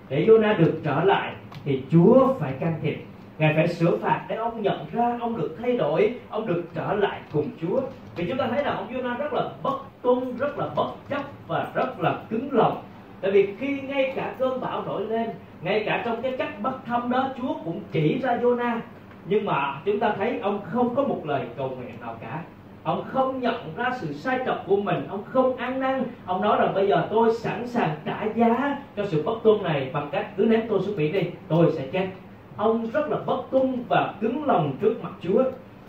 để 0.09 0.27
Jonah 0.27 0.59
được 0.59 0.81
trở 0.85 1.05
lại 1.05 1.35
thì 1.65 1.83
Chúa 1.91 2.35
phải 2.39 2.53
can 2.61 2.75
thiệp. 2.83 2.97
Ngài 3.39 3.55
phải 3.55 3.69
sửa 3.69 3.97
phạt 3.97 4.25
để 4.29 4.37
ông 4.37 4.62
nhận 4.62 4.87
ra 4.93 5.19
ông 5.21 5.37
được 5.37 5.57
thay 5.62 5.77
đổi, 5.77 6.15
ông 6.29 6.47
được 6.47 6.62
trở 6.75 6.93
lại 6.93 7.21
cùng 7.33 7.49
Chúa. 7.61 7.81
Vì 8.17 8.25
chúng 8.29 8.39
ta 8.39 8.47
thấy 8.50 8.65
là 8.65 8.71
ông 8.75 8.93
Jonah 8.93 9.19
rất 9.19 9.33
là 9.33 9.50
bất 9.62 9.79
tuân 10.02 10.37
rất 10.38 10.59
là 10.59 10.69
bất 10.76 10.90
chấp 11.09 11.23
và 11.47 11.66
rất 11.75 12.00
là 12.00 12.19
cứng 12.30 12.49
lòng. 12.52 12.83
Tại 13.21 13.30
vì 13.30 13.54
khi 13.59 13.80
ngay 13.80 14.12
cả 14.16 14.35
cơn 14.38 14.61
bão 14.61 14.83
nổi 14.87 15.07
lên, 15.07 15.30
ngay 15.62 15.83
cả 15.87 16.02
trong 16.04 16.23
cái 16.23 16.37
cách 16.37 16.61
bất 16.62 16.85
thăm 16.87 17.11
đó, 17.11 17.28
Chúa 17.38 17.54
cũng 17.64 17.80
chỉ 17.92 18.19
ra 18.19 18.37
Jonah 18.37 18.78
nhưng 19.26 19.45
mà 19.45 19.80
chúng 19.85 20.00
ta 20.00 20.14
thấy 20.19 20.38
ông 20.38 20.61
không 20.64 20.95
có 20.95 21.02
một 21.02 21.21
lời 21.25 21.47
cầu 21.57 21.69
nguyện 21.69 21.95
nào 22.00 22.16
cả. 22.21 22.42
Ông 22.83 23.04
không 23.09 23.40
nhận 23.40 23.75
ra 23.76 23.90
sự 24.00 24.12
sai 24.12 24.38
trật 24.47 24.57
của 24.66 24.76
mình. 24.76 25.07
Ông 25.09 25.23
không 25.25 25.57
ăn 25.57 25.80
năn. 25.80 26.04
Ông 26.26 26.40
nói 26.40 26.57
rằng 26.61 26.75
bây 26.75 26.88
giờ 26.88 27.07
tôi 27.11 27.35
sẵn 27.35 27.66
sàng 27.66 27.97
trả 28.04 28.25
giá 28.35 28.78
cho 28.97 29.07
sự 29.07 29.23
bất 29.23 29.35
tuân 29.42 29.62
này 29.62 29.90
bằng 29.92 30.09
cách 30.12 30.26
cứ 30.37 30.45
ném 30.45 30.61
tôi 30.69 30.80
xuống 30.80 30.97
biển 30.97 31.12
đi, 31.12 31.23
tôi 31.49 31.73
sẽ 31.73 31.87
chết. 31.92 32.09
Ông 32.57 32.90
rất 32.92 33.09
là 33.09 33.16
bất 33.26 33.42
tuân 33.50 33.85
và 33.88 34.14
cứng 34.21 34.45
lòng 34.45 34.73
trước 34.80 34.95
mặt 35.02 35.12
chúa. 35.21 35.42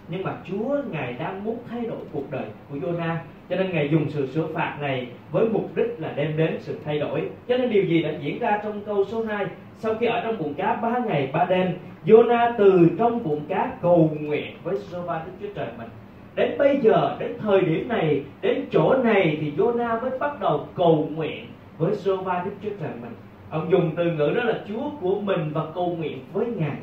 Nhưng 0.07 0.23
mà 0.23 0.33
chúa, 0.49 0.77
ngài 0.91 1.13
đang 1.13 1.43
muốn 1.43 1.57
thay 1.69 1.81
đổi 1.81 1.99
cuộc 2.13 2.31
đời 2.31 2.45
của 2.69 2.77
Jonah 2.77 3.15
cho 3.51 3.58
nên 3.58 3.72
ngài 3.74 3.89
dùng 3.89 4.10
sự 4.10 4.27
sửa 4.27 4.48
phạt 4.53 4.77
này 4.81 5.08
với 5.31 5.46
mục 5.46 5.75
đích 5.75 5.96
là 6.00 6.13
đem 6.15 6.38
đến 6.38 6.58
sự 6.60 6.79
thay 6.86 7.00
đổi. 7.00 7.29
Cho 7.48 7.58
nên 7.58 7.70
điều 7.70 7.84
gì 7.84 8.03
đã 8.03 8.10
diễn 8.22 8.39
ra 8.39 8.60
trong 8.63 8.81
câu 8.86 9.05
số 9.05 9.24
2 9.24 9.46
sau 9.77 9.96
khi 9.96 10.05
ở 10.05 10.22
trong 10.24 10.38
bụng 10.38 10.53
cá 10.53 10.75
ba 10.75 11.00
ngày, 11.08 11.29
ba 11.34 11.46
đêm 11.46 11.67
Jonah 12.05 12.53
từ 12.58 12.89
trong 12.98 13.24
bụng 13.24 13.41
cá 13.50 13.72
cầu 13.81 14.12
nguyện 14.20 14.55
với 14.63 14.75
Jehovah 14.75 15.20
Đức 15.25 15.31
Chúa 15.41 15.53
Trời 15.55 15.67
mình. 15.77 15.88
Đến 16.36 16.58
bây 16.58 16.77
giờ, 16.81 17.17
đến 17.20 17.31
thời 17.41 17.62
điểm 17.62 17.88
này, 17.88 18.24
đến 18.41 18.65
chỗ 18.72 18.96
này 19.03 19.38
thì 19.41 19.51
Jonah 19.58 20.01
mới 20.01 20.20
bắt 20.20 20.39
đầu 20.39 20.67
cầu 20.75 21.10
nguyện 21.15 21.46
với 21.77 21.91
Jehovah 21.91 22.46
Đức 22.46 22.51
Chúa 22.63 22.70
Trời 22.79 22.91
mình. 23.01 23.13
Ông 23.50 23.72
dùng 23.72 23.91
từ 23.98 24.03
ngữ 24.12 24.34
đó 24.36 24.43
là 24.43 24.60
Chúa 24.67 24.89
của 25.01 25.22
mình 25.22 25.51
và 25.53 25.62
cầu 25.75 25.96
nguyện 26.00 26.20
với 26.34 26.46
Ngài. 26.46 26.77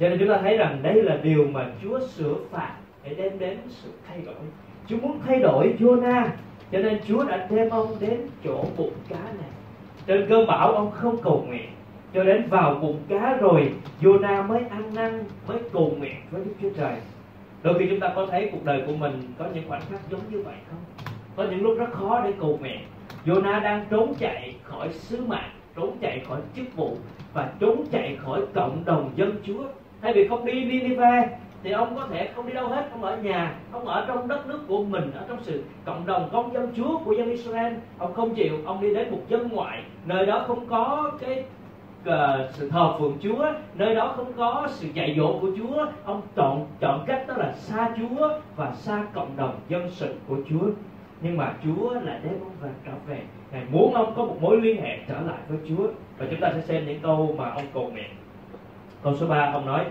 Cho 0.00 0.08
nên 0.08 0.18
chúng 0.18 0.28
ta 0.28 0.38
thấy 0.42 0.56
rằng 0.56 0.78
đây 0.82 1.02
là 1.02 1.18
điều 1.22 1.46
mà 1.52 1.70
Chúa 1.82 2.00
sửa 2.00 2.34
phạt 2.50 2.72
để 3.04 3.14
đem 3.14 3.38
đến 3.38 3.58
sự 3.68 3.90
thay 4.08 4.18
đổi. 4.26 4.34
Chúa 4.90 4.96
muốn 4.96 5.18
thay 5.26 5.38
đổi 5.38 5.74
Jonah 5.78 6.26
cho 6.72 6.78
nên 6.78 7.00
Chúa 7.08 7.24
đã 7.24 7.46
đem 7.50 7.70
ông 7.70 7.96
đến 8.00 8.20
chỗ 8.44 8.64
bụng 8.76 8.92
cá 9.08 9.18
này. 9.18 9.50
Trên 10.06 10.26
cơn 10.28 10.46
bão 10.46 10.72
ông 10.72 10.90
không 10.90 11.16
cầu 11.22 11.44
nguyện, 11.48 11.68
cho 12.14 12.24
đến 12.24 12.48
vào 12.48 12.74
bụng 12.74 13.00
cá 13.08 13.36
rồi 13.40 13.72
Jonah 14.02 14.46
mới 14.46 14.62
ăn 14.70 14.94
năn, 14.94 15.24
mới 15.48 15.58
cầu 15.72 15.92
nguyện 15.98 16.16
với 16.30 16.42
Đức 16.44 16.52
Chúa 16.62 16.70
Trời. 16.76 16.94
Đôi 17.62 17.78
khi 17.78 17.86
chúng 17.90 18.00
ta 18.00 18.12
có 18.16 18.26
thấy 18.26 18.48
cuộc 18.52 18.64
đời 18.64 18.82
của 18.86 18.92
mình 18.92 19.22
có 19.38 19.44
những 19.54 19.64
khoảnh 19.68 19.82
khắc 19.90 20.00
giống 20.10 20.20
như 20.30 20.42
vậy 20.42 20.54
không? 20.70 21.04
Có 21.36 21.44
những 21.44 21.62
lúc 21.62 21.78
rất 21.78 21.92
khó 21.92 22.20
để 22.24 22.32
cầu 22.40 22.58
nguyện. 22.60 22.78
Jonah 23.26 23.62
đang 23.62 23.84
trốn 23.90 24.14
chạy 24.18 24.54
khỏi 24.62 24.88
sứ 24.92 25.24
mạng, 25.24 25.50
trốn 25.76 25.96
chạy 26.00 26.22
khỏi 26.28 26.40
chức 26.56 26.76
vụ 26.76 26.96
và 27.32 27.50
trốn 27.60 27.84
chạy 27.90 28.16
khỏi 28.20 28.40
cộng 28.54 28.84
đồng 28.84 29.10
dân 29.16 29.32
Chúa. 29.46 29.62
Thay 30.02 30.12
vì 30.12 30.28
không 30.28 30.44
đi 30.44 30.64
Nineveh 30.64 31.30
thì 31.62 31.70
ông 31.70 31.96
có 31.96 32.06
thể 32.10 32.28
không 32.34 32.46
đi 32.46 32.52
đâu 32.52 32.68
hết 32.68 32.88
ông 32.92 33.02
ở 33.04 33.16
nhà 33.16 33.54
ông 33.72 33.86
ở 33.86 34.04
trong 34.08 34.28
đất 34.28 34.46
nước 34.46 34.60
của 34.68 34.84
mình 34.84 35.10
ở 35.14 35.24
trong 35.28 35.38
sự 35.42 35.62
cộng 35.84 36.06
đồng 36.06 36.28
công 36.32 36.52
dân 36.52 36.72
chúa 36.76 36.98
của 37.04 37.12
dân 37.12 37.30
israel. 37.30 37.74
Ông 37.98 38.14
không 38.14 38.34
chịu 38.34 38.58
ông 38.64 38.80
đi 38.80 38.94
đến 38.94 39.10
một 39.10 39.20
dân 39.28 39.48
ngoại 39.48 39.82
nơi 40.04 40.26
đó 40.26 40.44
không 40.46 40.66
có 40.66 41.12
cái 41.20 41.44
uh, 42.08 42.14
sự 42.52 42.70
thờ 42.70 42.94
phượng 42.98 43.18
chúa 43.22 43.52
nơi 43.74 43.94
đó 43.94 44.12
không 44.16 44.32
có 44.32 44.68
sự 44.70 44.88
dạy 44.94 45.14
dỗ 45.18 45.38
của 45.40 45.50
chúa. 45.56 45.86
Ông 46.04 46.22
chọn 46.36 46.66
chọn 46.80 47.04
cách 47.06 47.24
đó 47.28 47.34
là 47.36 47.52
xa 47.52 47.90
chúa 47.96 48.28
và 48.56 48.72
xa 48.72 49.04
cộng 49.14 49.36
đồng 49.36 49.60
dân 49.68 49.90
sự 49.90 50.14
của 50.28 50.36
chúa. 50.50 50.66
Nhưng 51.20 51.36
mà 51.36 51.52
chúa 51.64 51.92
lại 51.92 52.20
đem 52.24 52.32
ông 52.40 52.52
về 52.60 52.70
trở 52.86 52.92
về. 53.06 53.20
Ngài 53.52 53.62
muốn 53.72 53.94
ông 53.94 54.12
có 54.16 54.24
một 54.24 54.36
mối 54.40 54.60
liên 54.60 54.82
hệ 54.82 54.98
trở 55.08 55.20
lại 55.20 55.38
với 55.48 55.58
chúa. 55.68 55.86
Và 56.18 56.26
chúng 56.30 56.40
ta 56.40 56.52
sẽ 56.54 56.60
xem 56.60 56.86
những 56.86 57.00
câu 57.02 57.34
mà 57.38 57.50
ông 57.50 57.64
cầu 57.74 57.90
nguyện. 57.90 58.10
Câu 59.02 59.16
số 59.16 59.26
3 59.26 59.50
ông 59.52 59.66
nói 59.66 59.84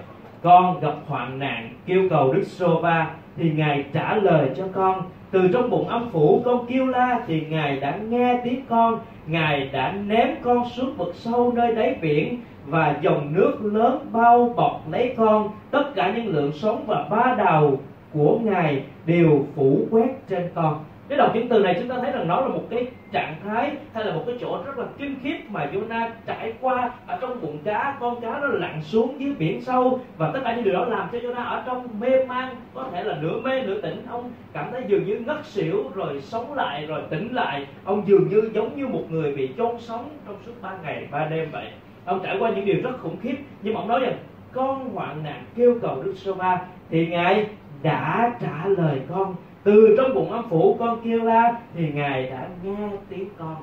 con 0.44 0.80
gặp 0.80 0.94
hoạn 1.08 1.40
nạn, 1.40 1.70
kêu 1.86 2.04
cầu 2.10 2.34
Đức 2.34 2.44
Sova 2.44 3.12
thì 3.38 3.52
Ngài 3.52 3.86
trả 3.94 4.16
lời 4.16 4.50
cho 4.58 4.64
con. 4.74 5.02
Từ 5.32 5.50
trong 5.54 5.70
bụng 5.70 5.88
âm 5.88 6.10
phủ, 6.10 6.42
con 6.46 6.66
kêu 6.66 6.86
la, 6.86 7.20
thì 7.28 7.42
Ngài 7.50 7.80
đã 7.80 7.98
nghe 8.10 8.42
tiếng 8.44 8.66
con. 8.70 9.00
Ngài 9.28 9.70
đã 9.72 9.92
ném 9.92 10.28
con 10.42 10.70
xuống 10.70 10.94
vực 10.98 11.16
sâu 11.16 11.54
nơi 11.56 11.76
đáy 11.76 11.96
biển, 12.02 12.42
và 12.66 12.96
dòng 13.02 13.34
nước 13.34 13.58
lớn 13.62 14.00
bao 14.12 14.54
bọc 14.56 14.82
lấy 14.92 15.14
con. 15.18 15.50
Tất 15.72 15.84
cả 15.96 16.14
những 16.16 16.28
lượng 16.28 16.52
sống 16.52 16.84
và 16.88 17.08
ba 17.10 17.36
đầu 17.38 17.80
của 18.14 18.40
Ngài 18.44 18.84
đều 19.06 19.46
phủ 19.56 19.80
quét 19.92 20.28
trên 20.30 20.50
con 20.56 20.84
cái 21.10 21.18
đọc 21.18 21.32
những 21.36 21.48
từ 21.48 21.60
này 21.60 21.76
chúng 21.80 21.90
ta 21.90 21.96
thấy 22.02 22.12
rằng 22.12 22.28
nó 22.28 22.42
là 22.42 22.48
một 22.48 22.64
cái 22.70 22.88
trạng 23.12 23.36
thái 23.44 23.72
hay 23.94 24.06
là 24.06 24.14
một 24.14 24.24
cái 24.26 24.36
chỗ 24.42 24.64
rất 24.66 24.78
là 24.78 24.86
kinh 24.98 25.16
khiếp 25.24 25.38
mà 25.50 25.68
Jonah 25.74 26.10
trải 26.26 26.54
qua 26.62 26.92
ở 27.08 27.18
trong 27.22 27.42
bụng 27.42 27.58
cá. 27.64 27.98
Con 28.00 28.22
cá 28.22 28.40
nó 28.40 28.48
lặn 28.48 28.82
xuống 28.82 29.16
dưới 29.20 29.34
biển 29.40 29.62
sâu 29.62 30.00
và 30.18 30.32
tất 30.34 30.40
cả 30.44 30.56
những 30.56 30.64
điều 30.64 30.74
đó 30.74 30.86
làm 30.86 31.08
cho 31.12 31.18
Jonah 31.18 31.46
ở 31.46 31.64
trong 31.66 31.88
mê 32.00 32.26
man, 32.26 32.56
có 32.74 32.86
thể 32.92 33.04
là 33.04 33.18
nửa 33.22 33.40
mê, 33.40 33.62
nửa 33.62 33.82
tỉnh. 33.82 34.06
Ông 34.10 34.32
cảm 34.54 34.68
thấy 34.72 34.84
dường 34.88 35.06
như 35.06 35.20
ngất 35.20 35.46
xỉu, 35.46 35.84
rồi 35.96 36.22
sống 36.22 36.54
lại, 36.54 36.86
rồi 36.86 37.02
tỉnh 37.10 37.34
lại. 37.34 37.68
Ông 37.84 38.04
dường 38.08 38.30
như 38.30 38.50
giống 38.54 38.78
như 38.78 38.88
một 38.88 39.04
người 39.10 39.34
bị 39.34 39.50
chôn 39.58 39.76
sống 39.80 40.10
trong 40.26 40.36
suốt 40.46 40.54
ba 40.62 40.72
ngày, 40.84 41.08
ba 41.12 41.26
đêm 41.26 41.50
vậy. 41.52 41.66
Ông 42.06 42.20
trải 42.24 42.38
qua 42.40 42.50
những 42.50 42.66
điều 42.66 42.78
rất 42.84 43.00
khủng 43.02 43.18
khiếp, 43.22 43.36
nhưng 43.62 43.74
mà 43.74 43.80
ông 43.80 43.88
nói 43.88 44.00
rằng, 44.00 44.18
con 44.52 44.90
hoạn 44.90 45.24
nạn 45.24 45.44
kêu 45.56 45.76
cầu 45.82 46.04
Đức 46.04 46.14
Sô 46.16 46.34
Va 46.34 46.60
thì 46.90 47.08
ngài 47.08 47.48
đã 47.84 48.32
trả 48.42 48.66
lời 48.66 49.02
con 49.10 49.36
từ 49.64 49.96
trong 49.98 50.14
bụng 50.14 50.32
âm 50.32 50.50
phủ 50.50 50.76
con 50.80 51.02
kêu 51.04 51.24
la 51.24 51.62
thì 51.76 51.92
ngài 51.94 52.30
đã 52.30 52.50
nghe 52.64 52.90
tiếng 53.10 53.30
con. 53.38 53.56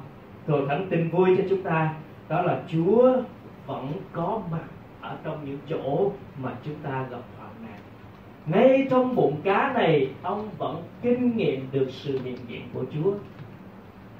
Rồi 0.47 0.67
thánh 0.69 0.87
tin 0.91 1.11
vui 1.11 1.35
cho 1.39 1.45
chúng 1.51 1.63
ta, 1.63 1.95
đó 2.29 2.43
là 2.43 2.63
chúa 2.73 3.13
vẫn 3.67 3.93
có 4.13 4.41
mặt 4.51 4.65
ở 5.01 5.17
trong 5.25 5.45
những 5.45 5.59
chỗ 5.69 6.11
mà 6.43 6.51
chúng 6.65 6.75
ta 6.83 7.07
gặp 7.11 7.21
hoạn 7.39 7.51
nạn. 7.63 7.81
Ngay 8.47 8.87
trong 8.91 9.15
bụng 9.17 9.37
cá 9.45 9.73
này, 9.75 10.09
ông 10.23 10.49
vẫn 10.59 10.83
kinh 11.03 11.37
nghiệm 11.37 11.69
được 11.73 11.87
sự 11.91 12.21
hiện 12.25 12.37
diện 12.49 12.63
của 12.75 12.85
chúa 12.95 13.13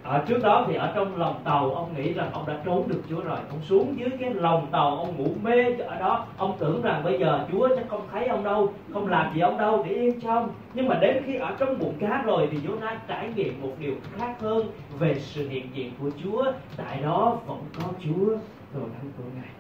ở 0.09 0.23
trước 0.27 0.43
đó 0.43 0.65
thì 0.69 0.75
ở 0.75 0.93
trong 0.95 1.17
lòng 1.17 1.35
tàu, 1.45 1.75
ông 1.75 1.95
nghĩ 1.97 2.13
rằng 2.13 2.31
ông 2.33 2.47
đã 2.47 2.59
trốn 2.65 2.89
được 2.89 3.03
Chúa 3.09 3.21
rồi. 3.21 3.39
Ông 3.51 3.61
xuống 3.63 3.95
dưới 3.99 4.11
cái 4.21 4.35
lòng 4.35 4.67
tàu, 4.71 4.97
ông 4.97 5.17
ngủ 5.17 5.27
mê 5.43 5.65
ở 5.79 5.99
đó. 5.99 6.25
Ông 6.37 6.57
tưởng 6.59 6.83
rằng 6.83 7.05
bây 7.05 7.19
giờ 7.19 7.47
Chúa 7.53 7.69
chắc 7.77 7.89
không 7.89 8.03
thấy 8.13 8.27
ông 8.27 8.45
đâu, 8.45 8.73
không 8.93 9.07
làm 9.09 9.35
gì 9.35 9.41
ông 9.41 9.59
đâu, 9.59 9.85
để 9.89 9.95
yên 9.95 10.21
trong 10.21 10.49
nhưng 10.75 10.89
mà 10.89 10.99
đến 11.01 11.23
khi 11.27 11.37
ở 11.37 11.55
trong 11.59 11.79
bụng 11.79 11.95
cá 12.01 12.23
rồi 12.27 12.49
thì 12.51 12.59
Jonah 12.59 12.97
trải 13.09 13.29
nghiệm 13.37 13.63
một 13.63 13.73
điều 13.79 13.95
khác 14.17 14.35
hơn 14.41 14.67
về 14.99 15.15
sự 15.19 15.49
hiện 15.49 15.67
diện 15.75 15.91
của 16.01 16.11
Chúa. 16.25 16.45
Tại 16.77 17.01
đó 17.03 17.37
vẫn 17.47 17.59
có 17.81 17.89
Chúa 18.05 18.27
rồi 18.75 18.89
thánh 18.97 19.11
của 19.17 19.25
Ngài. 19.35 19.51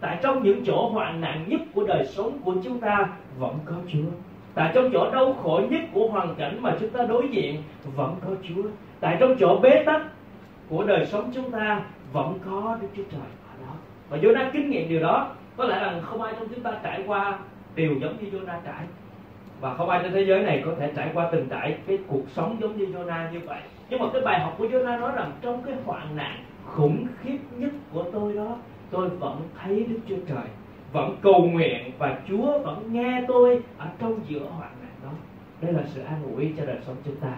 Tại 0.00 0.18
trong 0.22 0.42
những 0.42 0.64
chỗ 0.66 0.88
hoạn 0.88 1.20
nạn 1.20 1.44
nhất 1.48 1.60
của 1.74 1.86
đời 1.86 2.06
sống 2.06 2.38
của 2.44 2.54
chúng 2.64 2.80
ta, 2.80 3.08
vẫn 3.38 3.58
có 3.64 3.74
Chúa. 3.92 4.10
Tại 4.54 4.72
trong 4.74 4.90
chỗ 4.92 5.10
đau 5.10 5.36
khổ 5.42 5.60
nhất 5.70 5.80
của 5.92 6.08
hoàn 6.08 6.34
cảnh 6.34 6.58
mà 6.60 6.76
chúng 6.80 6.90
ta 6.90 7.02
đối 7.02 7.28
diện, 7.28 7.62
vẫn 7.96 8.16
có 8.24 8.30
Chúa 8.48 8.62
tại 9.00 9.16
trong 9.20 9.36
chỗ 9.38 9.58
bế 9.62 9.82
tắc 9.86 10.02
của 10.68 10.84
đời 10.84 11.06
sống 11.06 11.30
chúng 11.34 11.50
ta 11.50 11.82
vẫn 12.12 12.38
có 12.46 12.78
Đức 12.80 12.88
Chúa 12.96 13.02
Trời 13.12 13.20
ở 13.20 13.66
đó. 13.66 13.72
Và 14.08 14.18
Jonah 14.18 14.50
kinh 14.52 14.70
nghiệm 14.70 14.88
điều 14.88 15.00
đó. 15.00 15.30
Có 15.56 15.64
lẽ 15.64 15.80
rằng 15.80 16.00
không 16.02 16.22
ai 16.22 16.34
trong 16.38 16.48
chúng 16.48 16.62
ta 16.62 16.72
trải 16.82 17.02
qua 17.06 17.38
điều 17.74 17.94
giống 18.00 18.16
như 18.20 18.38
Jonah 18.38 18.60
trải. 18.64 18.84
Và 19.60 19.74
không 19.74 19.90
ai 19.90 20.00
trên 20.02 20.12
thế 20.12 20.24
giới 20.24 20.42
này 20.42 20.62
có 20.64 20.72
thể 20.78 20.92
trải 20.96 21.10
qua 21.14 21.28
từng 21.32 21.46
trải 21.50 21.78
cái 21.86 21.98
cuộc 22.06 22.22
sống 22.28 22.56
giống 22.60 22.76
như 22.76 22.86
Jonah 22.86 23.32
như 23.32 23.40
vậy. 23.46 23.60
Nhưng 23.90 24.00
mà 24.00 24.06
cái 24.12 24.22
bài 24.22 24.40
học 24.40 24.54
của 24.58 24.66
Jonah 24.66 25.00
nói 25.00 25.12
rằng 25.16 25.32
trong 25.40 25.62
cái 25.62 25.74
hoạn 25.84 26.16
nạn 26.16 26.44
khủng 26.64 27.06
khiếp 27.22 27.38
nhất 27.56 27.70
của 27.92 28.04
tôi 28.12 28.34
đó, 28.34 28.56
tôi 28.90 29.08
vẫn 29.08 29.42
thấy 29.58 29.86
Đức 29.88 29.98
Chúa 30.08 30.16
Trời, 30.28 30.44
vẫn 30.92 31.16
cầu 31.22 31.46
nguyện 31.46 31.92
và 31.98 32.18
Chúa 32.28 32.58
vẫn 32.58 32.92
nghe 32.92 33.24
tôi 33.28 33.62
ở 33.78 33.86
trong 33.98 34.20
giữa 34.28 34.46
hoạn 34.58 34.70
nạn 34.82 34.92
đó. 35.04 35.10
Đây 35.60 35.72
là 35.72 35.82
sự 35.86 36.02
an 36.02 36.22
ủi 36.36 36.52
cho 36.58 36.66
đời 36.66 36.78
sống 36.86 36.96
chúng 37.04 37.16
ta 37.16 37.32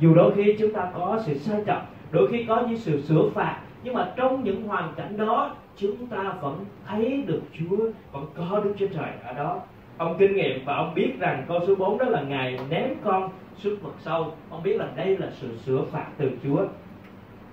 dù 0.00 0.14
đôi 0.14 0.32
khi 0.36 0.56
chúng 0.58 0.72
ta 0.72 0.90
có 0.94 1.20
sự 1.26 1.38
sai 1.38 1.60
trật 1.66 1.78
đôi 2.14 2.28
khi 2.30 2.44
có 2.44 2.62
những 2.68 2.78
sự 2.78 3.00
sửa 3.00 3.28
phạt, 3.34 3.60
nhưng 3.82 3.94
mà 3.94 4.12
trong 4.16 4.44
những 4.44 4.62
hoàn 4.62 4.92
cảnh 4.96 5.16
đó, 5.16 5.54
chúng 5.76 6.06
ta 6.06 6.34
vẫn 6.40 6.64
thấy 6.86 7.22
được 7.26 7.42
Chúa, 7.58 7.76
vẫn 8.12 8.26
có 8.34 8.60
Đức 8.64 8.74
Chúa 8.78 8.86
Trời 8.86 9.08
ở 9.24 9.32
đó. 9.32 9.60
Ông 9.96 10.16
kinh 10.18 10.36
nghiệm 10.36 10.64
và 10.64 10.74
ông 10.76 10.94
biết 10.94 11.12
rằng 11.18 11.44
câu 11.48 11.60
số 11.66 11.74
4 11.74 11.98
đó 11.98 12.04
là 12.04 12.22
ngài 12.22 12.58
ném 12.70 12.88
con 13.04 13.30
xuống 13.56 13.76
vực 13.82 13.94
sâu. 13.98 14.34
Ông 14.50 14.62
biết 14.62 14.76
là 14.76 14.88
đây 14.96 15.16
là 15.18 15.26
sự 15.30 15.56
sửa 15.56 15.82
phạt 15.90 16.06
từ 16.16 16.30
Chúa. 16.44 16.66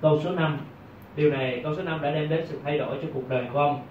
Câu 0.01 0.19
số 0.23 0.31
5 0.31 0.57
điều 1.15 1.31
này, 1.31 1.59
câu 1.63 1.75
số 1.75 1.83
5 1.83 2.01
đã 2.01 2.11
đem 2.11 2.29
đến 2.29 2.45
sự 2.45 2.59
thay 2.63 2.77
đổi 2.77 2.97
cho 3.01 3.07
cuộc 3.13 3.29
đời 3.29 3.45
của 3.53 3.59
ông. 3.59 3.81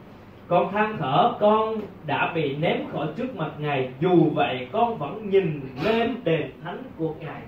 Con 0.48 0.72
than 0.72 0.96
thở, 0.98 1.32
con 1.40 1.80
đã 2.06 2.32
bị 2.34 2.56
ném 2.56 2.76
khỏi 2.92 3.06
trước 3.16 3.36
mặt 3.36 3.50
ngài. 3.58 3.90
Dù 4.00 4.30
vậy, 4.34 4.68
con 4.72 4.98
vẫn 4.98 5.30
nhìn 5.30 5.60
lên 5.84 6.14
đền 6.24 6.50
thánh 6.64 6.82
của 6.98 7.14
ngài. 7.20 7.42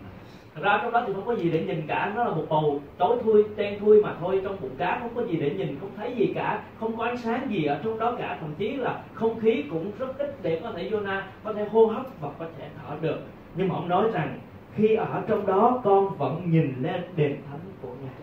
Thật 0.54 0.62
ra 0.64 0.80
trong 0.82 0.92
đó 0.92 1.04
thì 1.06 1.12
không 1.12 1.26
có 1.26 1.35
gì 1.35 1.50
để 1.50 1.64
nhìn 1.66 1.82
cả, 1.87 2.12
nó 2.16 2.25
là 2.25 2.30
một 2.30 2.44
bầu 2.49 2.80
tối 2.99 3.16
thui, 3.25 3.44
đen 3.56 3.80
thui 3.80 4.02
mà 4.02 4.14
thôi, 4.21 4.40
trong 4.44 4.56
bụng 4.61 4.75
cá 4.78 4.99
không 5.00 5.14
có 5.14 5.23
gì 5.23 5.37
để 5.37 5.50
nhìn, 5.50 5.76
không 5.80 5.90
thấy 5.97 6.14
gì 6.16 6.32
cả, 6.35 6.62
không 6.80 6.97
có 6.97 7.04
ánh 7.04 7.16
sáng 7.16 7.47
gì 7.50 7.64
ở 7.64 7.80
trong 7.85 7.99
đó 7.99 8.14
cả, 8.18 8.38
thậm 8.40 8.54
chí 8.59 8.76
là 8.76 9.02
không 9.14 9.40
khí 9.40 9.64
cũng 9.71 9.90
rất 9.99 10.18
ít 10.18 10.42
để 10.42 10.61
có 10.62 10.73
thể 10.76 10.90
Jonah 10.90 11.21
có 11.44 11.52
thể 11.52 11.64
hô 11.64 11.87
hấp 11.87 12.06
và 12.21 12.28
có 12.38 12.47
thể 12.59 12.68
thở 12.82 12.97
được 13.00 13.18
nhưng 13.54 13.68
mà 13.68 13.75
ông 13.75 13.88
nói 13.88 14.11
rằng, 14.12 14.38
khi 14.75 14.94
ở 14.94 15.23
trong 15.28 15.47
đó, 15.47 15.80
con 15.85 16.16
vẫn 16.18 16.50
nhìn 16.50 16.75
lên 16.80 17.02
đền 17.16 17.37
thánh 17.50 17.61
của 17.82 17.88
ngài 18.04 18.14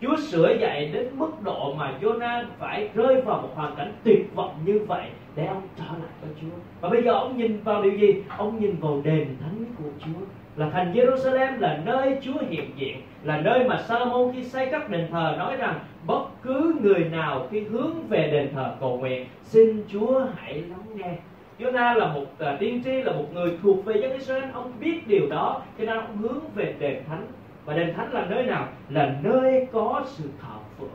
Chúa 0.00 0.16
sửa 0.16 0.56
dạy 0.60 0.90
đến 0.92 1.06
mức 1.12 1.30
độ 1.42 1.74
mà 1.78 1.94
Jonah 2.00 2.44
phải 2.58 2.88
rơi 2.94 3.20
vào 3.20 3.42
một 3.42 3.48
hoàn 3.54 3.76
cảnh 3.76 3.92
tuyệt 4.04 4.34
vọng 4.34 4.54
như 4.64 4.80
vậy 4.86 5.04
để 5.34 5.46
ông 5.46 5.62
trở 5.76 5.84
lại 5.84 6.12
với 6.20 6.30
Chúa. 6.40 6.56
Và 6.80 6.88
bây 6.88 7.02
giờ 7.02 7.12
ông 7.12 7.36
nhìn 7.36 7.60
vào 7.64 7.82
điều 7.82 7.92
gì? 7.92 8.22
Ông 8.36 8.60
nhìn 8.60 8.76
vào 8.80 9.00
đền 9.04 9.36
thánh 9.40 9.64
của 9.78 9.90
Chúa 10.04 10.26
là 10.56 10.70
thành 10.70 10.92
Jerusalem 10.92 11.60
là 11.60 11.80
nơi 11.84 12.18
Chúa 12.22 12.38
hiện 12.48 12.70
diện 12.76 12.96
là 13.22 13.40
nơi 13.40 13.64
mà 13.64 13.82
Salomon 13.82 14.32
khi 14.34 14.44
xây 14.44 14.68
các 14.70 14.90
đền 14.90 15.06
thờ 15.10 15.34
nói 15.38 15.56
rằng 15.56 15.78
bất 16.06 16.22
cứ 16.42 16.74
người 16.82 17.04
nào 17.04 17.46
khi 17.50 17.60
hướng 17.60 17.94
về 18.08 18.30
đền 18.32 18.48
thờ 18.54 18.74
cầu 18.80 18.98
nguyện 18.98 19.26
xin 19.44 19.84
Chúa 19.88 20.26
hãy 20.36 20.54
lắng 20.54 20.86
nghe. 20.94 21.16
Jonah 21.58 21.98
là 21.98 22.12
một 22.12 22.22
uh, 22.22 22.60
tiên 22.60 22.82
tri 22.84 23.02
là 23.02 23.12
một 23.12 23.26
người 23.34 23.58
thuộc 23.62 23.84
về 23.84 24.00
dân 24.00 24.12
Israel. 24.12 24.44
Ông 24.52 24.72
biết 24.80 25.06
điều 25.06 25.26
đó 25.30 25.62
cho 25.78 25.84
nên 25.84 25.96
ông 25.96 26.16
hướng 26.16 26.40
về 26.54 26.74
đền 26.78 27.02
thánh. 27.08 27.26
Và 27.64 27.74
đền 27.74 27.94
thánh 27.94 28.12
là 28.12 28.26
nơi 28.26 28.42
nào? 28.42 28.68
Là 28.88 29.16
nơi 29.22 29.66
có 29.72 30.02
sự 30.06 30.24
thờ 30.40 30.54
phượng 30.78 30.88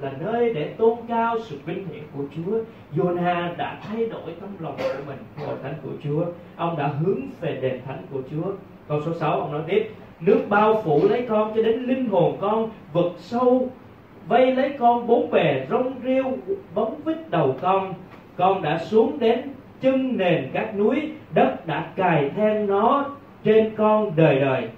là 0.00 0.12
nơi 0.20 0.54
để 0.54 0.74
tôn 0.78 0.98
cao 1.08 1.36
sự 1.40 1.58
vinh 1.64 1.88
hiển 1.88 2.02
của 2.16 2.24
Chúa. 2.36 2.58
Jonah 2.96 3.56
đã 3.56 3.80
thay 3.82 4.06
đổi 4.06 4.32
tâm 4.40 4.50
lòng 4.60 4.76
của 4.76 5.02
mình 5.06 5.46
hội 5.46 5.56
thánh 5.62 5.74
của 5.82 5.92
Chúa. 6.04 6.24
Ông 6.56 6.76
đã 6.78 6.86
hướng 6.86 7.20
về 7.40 7.58
đền 7.62 7.80
thánh 7.86 8.02
của 8.12 8.22
Chúa 8.30 8.52
câu 8.88 9.00
số 9.06 9.14
6 9.14 9.40
ông 9.40 9.52
nói 9.52 9.62
tiếp, 9.66 9.90
nước 10.20 10.44
bao 10.48 10.82
phủ 10.84 11.00
lấy 11.08 11.26
con 11.28 11.52
cho 11.56 11.62
đến 11.62 11.82
linh 11.82 12.08
hồn 12.08 12.36
con 12.40 12.70
vực 12.92 13.12
sâu 13.18 13.68
vây 14.28 14.54
lấy 14.54 14.72
con 14.78 15.06
bốn 15.06 15.30
bề 15.30 15.66
rong 15.70 15.94
rêu 16.04 16.24
bóng 16.74 17.00
vít 17.04 17.30
đầu 17.30 17.56
con. 17.60 17.94
Con 18.36 18.62
đã 18.62 18.78
xuống 18.78 19.18
đến 19.18 19.40
chân 19.80 20.16
nền 20.16 20.50
các 20.52 20.76
núi, 20.76 21.12
đất 21.34 21.66
đã 21.66 21.86
cài 21.96 22.30
then 22.30 22.66
nó 22.66 23.04
trên 23.44 23.74
con 23.76 24.12
đời 24.16 24.40
đời. 24.40 24.68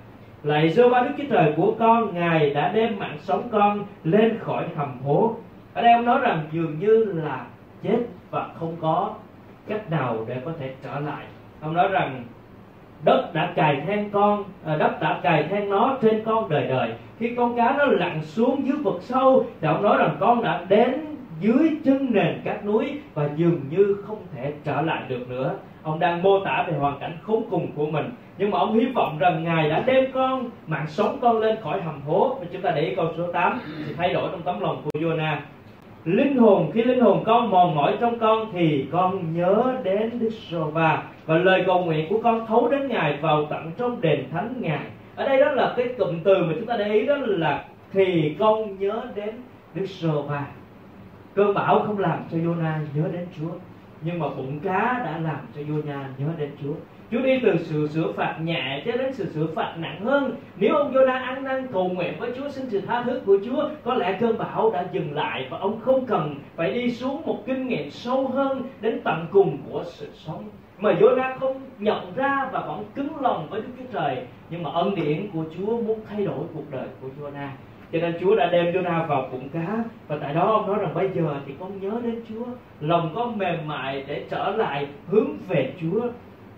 Lạy 0.42 0.70
giê 0.70 0.88
ba 0.88 1.02
đức 1.02 1.10
chúa 1.18 1.24
trời 1.30 1.52
của 1.56 1.74
con, 1.78 2.14
ngài 2.14 2.50
đã 2.50 2.72
đem 2.72 2.98
mạng 2.98 3.16
sống 3.20 3.48
con 3.52 3.84
lên 4.04 4.38
khỏi 4.38 4.64
hầm 4.76 4.98
hố. 5.04 5.34
Ở 5.74 5.82
đây 5.82 5.92
ông 5.92 6.04
nói 6.04 6.20
rằng 6.20 6.42
dường 6.52 6.78
như 6.78 7.04
là 7.04 7.46
chết 7.82 7.98
và 8.30 8.48
không 8.58 8.76
có 8.80 9.14
cách 9.68 9.90
nào 9.90 10.24
để 10.28 10.36
có 10.44 10.52
thể 10.60 10.74
trở 10.82 11.00
lại. 11.00 11.24
Ông 11.60 11.74
nói 11.74 11.88
rằng 11.88 12.24
đất 13.04 13.30
đã 13.34 13.52
cài 13.54 13.82
then 13.86 14.10
con 14.10 14.44
à, 14.66 14.76
đất 14.76 15.00
đã 15.00 15.20
cài 15.22 15.42
then 15.42 15.70
nó 15.70 15.96
trên 16.02 16.22
con 16.24 16.48
đời 16.48 16.66
đời. 16.68 16.92
Khi 17.18 17.34
con 17.36 17.56
cá 17.56 17.74
nó 17.78 17.84
lặn 17.84 18.22
xuống 18.22 18.66
dưới 18.66 18.76
vực 18.76 18.98
sâu 19.00 19.46
thì 19.60 19.68
ông 19.68 19.82
nói 19.82 19.96
rằng 19.98 20.16
con 20.20 20.42
đã 20.42 20.64
đến 20.68 21.10
dưới 21.40 21.70
chân 21.84 22.08
nền 22.12 22.40
các 22.44 22.64
núi 22.64 23.00
và 23.14 23.28
dường 23.36 23.60
như 23.70 23.96
không 24.06 24.18
thể 24.34 24.52
trở 24.64 24.82
lại 24.82 25.02
được 25.08 25.30
nữa. 25.30 25.54
Ông 25.82 25.98
đang 25.98 26.22
mô 26.22 26.44
tả 26.44 26.64
về 26.68 26.78
hoàn 26.78 26.98
cảnh 26.98 27.16
khốn 27.22 27.42
cùng 27.50 27.66
của 27.76 27.86
mình. 27.86 28.10
Nhưng 28.38 28.50
mà 28.50 28.58
ông 28.58 28.74
hy 28.74 28.86
vọng 28.86 29.18
rằng 29.18 29.44
ngài 29.44 29.70
đã 29.70 29.82
đem 29.86 30.12
con, 30.12 30.50
mạng 30.66 30.86
sống 30.88 31.18
con 31.20 31.38
lên 31.38 31.56
khỏi 31.62 31.80
hầm 31.80 32.00
hố. 32.06 32.36
Và 32.40 32.46
chúng 32.52 32.62
ta 32.62 32.70
để 32.70 32.80
ý 32.82 32.94
câu 32.94 33.06
số 33.16 33.32
8 33.32 33.60
thì 33.86 33.94
thay 33.96 34.12
đổi 34.12 34.28
trong 34.32 34.42
tấm 34.42 34.60
lòng 34.60 34.82
của 34.84 35.00
Jonah 35.00 35.36
linh 36.04 36.36
hồn, 36.36 36.70
khi 36.74 36.82
linh 36.82 37.00
hồn 37.00 37.22
con 37.26 37.50
mòn 37.50 37.74
mỏi 37.74 37.96
trong 38.00 38.18
con 38.18 38.52
thì 38.52 38.86
con 38.92 39.34
nhớ 39.34 39.74
đến 39.82 40.10
Đức 40.18 40.30
Giê-hô-va 40.50 41.02
và 41.26 41.38
lời 41.38 41.62
cầu 41.66 41.84
nguyện 41.84 42.06
của 42.10 42.20
con 42.22 42.46
thấu 42.46 42.68
đến 42.68 42.88
ngài 42.88 43.18
vào 43.22 43.46
tận 43.50 43.70
trong 43.78 44.00
đền 44.00 44.24
thánh 44.32 44.54
ngài. 44.60 44.86
Ở 45.16 45.28
đây 45.28 45.40
đó 45.40 45.50
là 45.50 45.74
cái 45.76 45.88
cụm 45.98 46.20
từ 46.24 46.34
mà 46.44 46.52
chúng 46.56 46.66
ta 46.66 46.76
để 46.76 46.92
ý, 46.92 47.06
đó 47.06 47.16
là 47.16 47.64
thì 47.92 48.36
con 48.38 48.78
nhớ 48.78 49.02
đến 49.14 49.30
Đức 49.74 49.86
Giê-hô-va 49.86 50.44
cơn 51.34 51.54
bão 51.54 51.82
không 51.86 51.98
làm 51.98 52.18
cho 52.30 52.38
Jonah 52.38 52.78
nhớ 52.94 53.02
đến 53.12 53.26
Chúa, 53.38 53.50
nhưng 54.02 54.18
mà 54.18 54.28
bụng 54.28 54.58
cá 54.62 55.02
đã 55.04 55.18
làm 55.22 55.38
cho 55.54 55.60
Jonah 55.60 56.04
nhớ 56.18 56.26
đến 56.38 56.50
Chúa. 56.62 56.74
Chúa 57.10 57.22
đi 57.22 57.40
từ 57.42 57.56
sự 57.58 57.88
sửa 57.88 58.12
phạt 58.12 58.36
nhẹ 58.44 58.82
cho 58.86 58.92
đến 58.92 59.12
sự 59.12 59.26
sửa 59.26 59.46
phạt 59.54 59.74
nặng 59.78 60.00
hơn. 60.04 60.36
Nếu 60.56 60.76
ông 60.76 60.92
Jonah 60.92 61.22
ăn 61.22 61.44
năn 61.44 61.66
cầu 61.72 61.88
nguyện 61.88 62.14
với 62.18 62.30
Chúa, 62.36 62.48
xin 62.48 62.70
sự 62.70 62.80
tha 62.80 63.02
thứ 63.02 63.20
của 63.26 63.38
Chúa, 63.44 63.68
Có 63.84 63.94
lẽ 63.94 64.16
cơn 64.20 64.38
bão 64.38 64.70
đã 64.70 64.84
dừng 64.92 65.14
lại 65.14 65.46
Và 65.50 65.58
ông 65.58 65.80
không 65.80 66.06
cần 66.06 66.34
phải 66.56 66.72
đi 66.72 66.90
xuống 66.90 67.22
một 67.26 67.42
kinh 67.46 67.68
nghiệm 67.68 67.90
sâu 67.90 68.26
hơn 68.26 68.62
Đến 68.80 69.00
tận 69.04 69.26
cùng 69.30 69.58
của 69.70 69.84
sự 69.86 70.08
sống. 70.14 70.44
Mà 70.78 70.92
Jonah 70.92 71.38
không 71.38 71.60
nhận 71.78 72.14
ra 72.16 72.48
và 72.52 72.60
vẫn 72.60 72.84
cứng 72.94 73.20
lòng 73.20 73.46
với 73.50 73.60
Đức 73.60 73.68
Chúa 73.78 73.98
Trời, 73.98 74.16
Nhưng 74.50 74.62
mà 74.62 74.70
ân 74.70 74.94
điển 74.94 75.30
của 75.32 75.44
Chúa 75.56 75.80
muốn 75.80 76.00
thay 76.08 76.24
đổi 76.24 76.44
cuộc 76.54 76.70
đời 76.70 76.86
của 77.00 77.08
Jonah. 77.20 77.48
Cho 77.92 77.98
nên 77.98 78.16
Chúa 78.20 78.36
đã 78.36 78.46
đem 78.46 78.64
Jonah 78.74 79.06
vào 79.06 79.28
bụng 79.32 79.48
cá, 79.48 79.84
và 80.08 80.18
tại 80.20 80.34
đó 80.34 80.52
ông 80.52 80.66
nói 80.66 80.76
rằng 80.80 80.94
bây 80.94 81.08
giờ 81.14 81.34
thì 81.46 81.54
con 81.60 81.80
nhớ 81.80 81.90
đến 82.02 82.22
Chúa, 82.28 82.44
lòng 82.80 83.12
con 83.14 83.38
mềm 83.38 83.66
mại 83.66 84.04
để 84.06 84.24
trở 84.30 84.50
lại 84.56 84.86
hướng 85.06 85.36
về 85.48 85.72
Chúa 85.80 86.00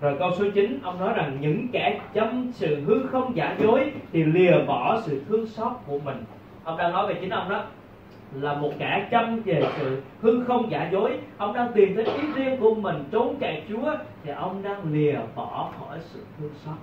rồi 0.02 0.16
câu 0.18 0.32
số 0.38 0.44
9 0.54 0.78
ông 0.82 1.00
nói 1.00 1.12
rằng 1.16 1.36
những 1.40 1.68
kẻ 1.72 2.00
chấm 2.14 2.50
sự 2.52 2.80
hư 2.86 3.06
không 3.06 3.36
giả 3.36 3.56
dối 3.60 3.92
thì 4.12 4.24
lìa 4.24 4.64
bỏ 4.66 5.00
sự 5.04 5.22
thương 5.28 5.46
xót 5.46 5.72
của 5.86 5.98
mình. 5.98 6.24
Ông 6.64 6.76
đang 6.76 6.92
nói 6.92 7.06
về 7.08 7.18
chính 7.20 7.30
ông 7.30 7.48
đó. 7.48 7.64
Là 8.32 8.54
một 8.54 8.72
kẻ 8.78 9.08
chăm 9.10 9.40
về 9.40 9.62
sự 9.76 10.02
hư 10.20 10.44
không 10.44 10.70
giả 10.70 10.88
dối, 10.92 11.18
ông 11.36 11.52
đang 11.52 11.72
tìm 11.72 11.94
thấy 11.94 12.04
ý 12.04 12.22
riêng 12.34 12.60
của 12.60 12.74
mình, 12.74 13.04
trốn 13.10 13.36
chạy 13.40 13.62
chúa, 13.68 13.96
thì 14.24 14.30
ông 14.30 14.62
đang 14.62 14.92
lìa 14.92 15.18
bỏ 15.34 15.70
khỏi 15.78 15.98
sự 16.00 16.20
thương 16.38 16.50
xót. 16.64 16.74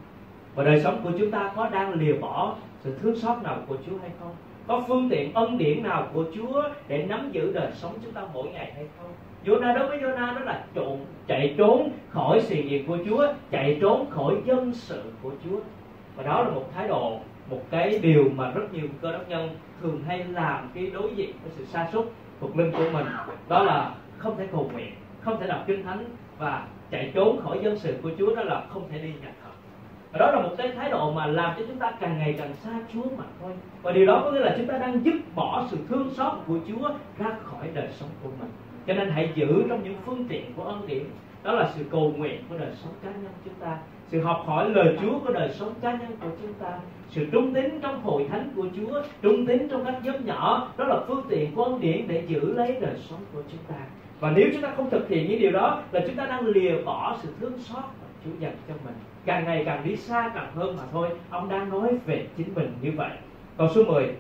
Và 0.56 0.64
đời 0.64 0.82
sống 0.82 1.02
của 1.04 1.12
chúng 1.20 1.32
ta 1.32 1.52
có 1.56 1.70
đang 1.70 1.94
lìa 1.94 2.14
bỏ 2.14 2.56
sự 2.84 2.98
thương 3.02 3.16
xót 3.16 3.44
nào 3.44 3.58
của 3.68 3.76
chúa 3.88 3.98
hay 4.02 4.10
không? 4.20 4.32
Có 4.68 4.84
phương 4.88 5.10
tiện, 5.10 5.34
ân 5.34 5.58
điển 5.58 5.84
nào 5.84 6.08
của 6.14 6.24
chúa 6.36 6.64
để 6.88 7.06
nắm 7.10 7.30
giữ 7.32 7.54
đời 7.54 7.72
sống 7.74 7.94
chúng 8.04 8.14
ta 8.14 8.22
mỗi 8.34 8.48
ngày 8.50 8.72
hay 8.76 8.86
không? 8.98 9.12
Jonah 9.46 9.76
đối 9.76 9.88
với 9.88 10.00
Jonah 10.00 10.36
đó 10.36 10.42
là 10.46 10.64
trộn, 10.76 10.98
chạy 11.28 11.56
trốn 11.58 11.92
khỏi 12.10 12.42
sự 12.42 12.56
nghiệp 12.56 12.84
của 12.88 12.98
Chúa, 13.10 13.28
chạy 13.52 13.78
trốn 13.82 14.10
khỏi 14.10 14.36
dân 14.46 14.74
sự 14.74 15.04
của 15.24 15.32
Chúa. 15.44 15.60
Và 16.16 16.24
đó 16.24 16.44
là 16.44 16.50
một 16.50 16.66
thái 16.76 16.88
độ, 16.88 17.20
một 17.50 17.62
cái 17.70 18.00
điều 18.00 18.30
mà 18.36 18.52
rất 18.52 18.74
nhiều 18.74 18.88
cơ 19.02 19.12
đốc 19.12 19.30
nhân 19.30 19.50
thường 19.82 20.04
hay 20.08 20.24
làm 20.24 20.70
cái 20.74 20.92
đối 20.94 21.16
diện 21.16 21.32
với 21.44 21.52
sự 21.58 21.66
sa 21.66 21.88
sút 21.92 22.06
thuộc 22.40 22.58
linh 22.58 22.72
của 22.72 22.90
mình. 22.94 23.06
Đó 23.48 23.64
là 23.64 23.92
không 24.18 24.38
thể 24.38 24.48
cầu 24.52 24.70
nguyện, 24.74 24.92
không 25.22 25.40
thể 25.40 25.48
đọc 25.48 25.64
kinh 25.68 25.84
thánh 25.84 26.06
và 26.38 26.68
chạy 26.92 27.12
trốn 27.16 27.42
khỏi 27.42 27.60
dân 27.64 27.80
sự 27.80 27.98
của 28.04 28.12
Chúa, 28.18 28.36
đó 28.36 28.44
là 28.44 28.64
không 28.70 28.84
thể 28.92 28.98
đi 29.00 29.08
nhà 29.08 29.32
thờ. 29.44 29.50
Và 30.12 30.20
đó 30.20 30.32
là 30.32 30.42
một 30.42 30.56
cái 30.58 30.72
thái 30.76 30.90
độ 30.90 31.12
mà 31.12 31.26
làm 31.26 31.54
cho 31.58 31.66
chúng 31.68 31.80
ta 31.80 31.92
càng 32.00 32.18
ngày 32.18 32.36
càng 32.38 32.54
xa 32.64 32.72
Chúa 32.94 33.04
mà 33.18 33.24
thôi. 33.42 33.52
Và 33.82 33.92
điều 33.92 34.06
đó 34.06 34.22
có 34.24 34.32
nghĩa 34.32 34.40
là 34.40 34.56
chúng 34.58 34.68
ta 34.68 34.78
đang 34.78 35.06
dứt 35.06 35.16
bỏ 35.36 35.66
sự 35.72 35.78
thương 35.90 36.10
xót 36.14 36.34
của 36.48 36.58
Chúa 36.68 36.90
ra 37.18 37.36
khỏi 37.44 37.68
đời 37.74 37.88
sống 37.92 38.10
của 38.24 38.30
mình 38.40 38.50
cho 38.88 38.94
nên 38.94 39.10
hãy 39.10 39.30
giữ 39.36 39.64
trong 39.70 39.84
những 39.84 39.96
phương 40.06 40.26
tiện 40.30 40.54
của 40.56 40.64
ân 40.64 40.88
điển. 40.88 41.04
Đó 41.44 41.52
là 41.52 41.70
sự 41.76 41.86
cầu 41.92 42.14
nguyện 42.18 42.44
của 42.50 42.58
đời 42.58 42.72
sống 42.84 42.94
cá 43.04 43.10
nhân 43.10 43.32
chúng 43.46 43.54
ta. 43.54 43.78
Sự 44.08 44.22
học 44.22 44.44
hỏi 44.46 44.70
lời 44.70 44.98
Chúa 45.02 45.20
của 45.20 45.34
đời 45.34 45.50
sống 45.50 45.74
cá 45.82 45.92
nhân 45.92 46.12
của 46.22 46.30
chúng 46.42 46.54
ta. 46.54 46.80
Sự 47.10 47.28
trung 47.32 47.54
tín 47.54 47.80
trong 47.82 48.02
hội 48.04 48.26
thánh 48.30 48.52
của 48.56 48.66
Chúa, 48.78 49.02
trung 49.22 49.46
tín 49.46 49.68
trong 49.72 49.86
các 49.86 49.96
nhóm 50.04 50.26
nhỏ, 50.26 50.72
đó 50.78 50.86
là 50.86 51.00
phương 51.08 51.26
tiện 51.30 51.56
của 51.56 51.64
ân 51.64 51.82
điển 51.82 52.08
để 52.08 52.24
giữ 52.28 52.54
lấy 52.54 52.78
đời 52.82 52.96
sống 53.10 53.20
của 53.34 53.42
chúng 53.52 53.62
ta. 53.68 53.76
Và 54.20 54.32
nếu 54.32 54.50
chúng 54.54 54.62
ta 54.62 54.74
không 54.78 54.90
thực 54.90 55.10
hiện 55.10 55.30
những 55.30 55.40
điều 55.40 55.52
đó, 55.52 55.84
là 55.92 56.02
chúng 56.08 56.16
ta 56.16 56.26
đang 56.26 56.46
lìa 56.48 56.82
bỏ 56.86 57.18
sự 57.22 57.30
thương 57.40 57.60
xót 57.60 57.84
mà 57.84 58.08
Chúa 58.26 58.32
dành 58.40 58.56
cho 58.68 58.74
mình. 58.86 58.96
Càng 59.26 59.46
ngày 59.46 59.64
càng 59.66 59.84
đi 59.86 59.96
xa 59.96 60.32
càng 60.36 60.52
hơn 60.56 60.78
mà 60.78 60.84
thôi. 60.92 61.10
Ông 61.30 61.50
đang 61.50 61.70
nói 61.70 61.98
về 62.06 62.26
chính 62.38 62.56
mình 62.56 62.74
như 62.82 62.92
vậy. 62.96 63.12
Câu 63.58 63.68
số 63.76 63.84
10 63.84 64.16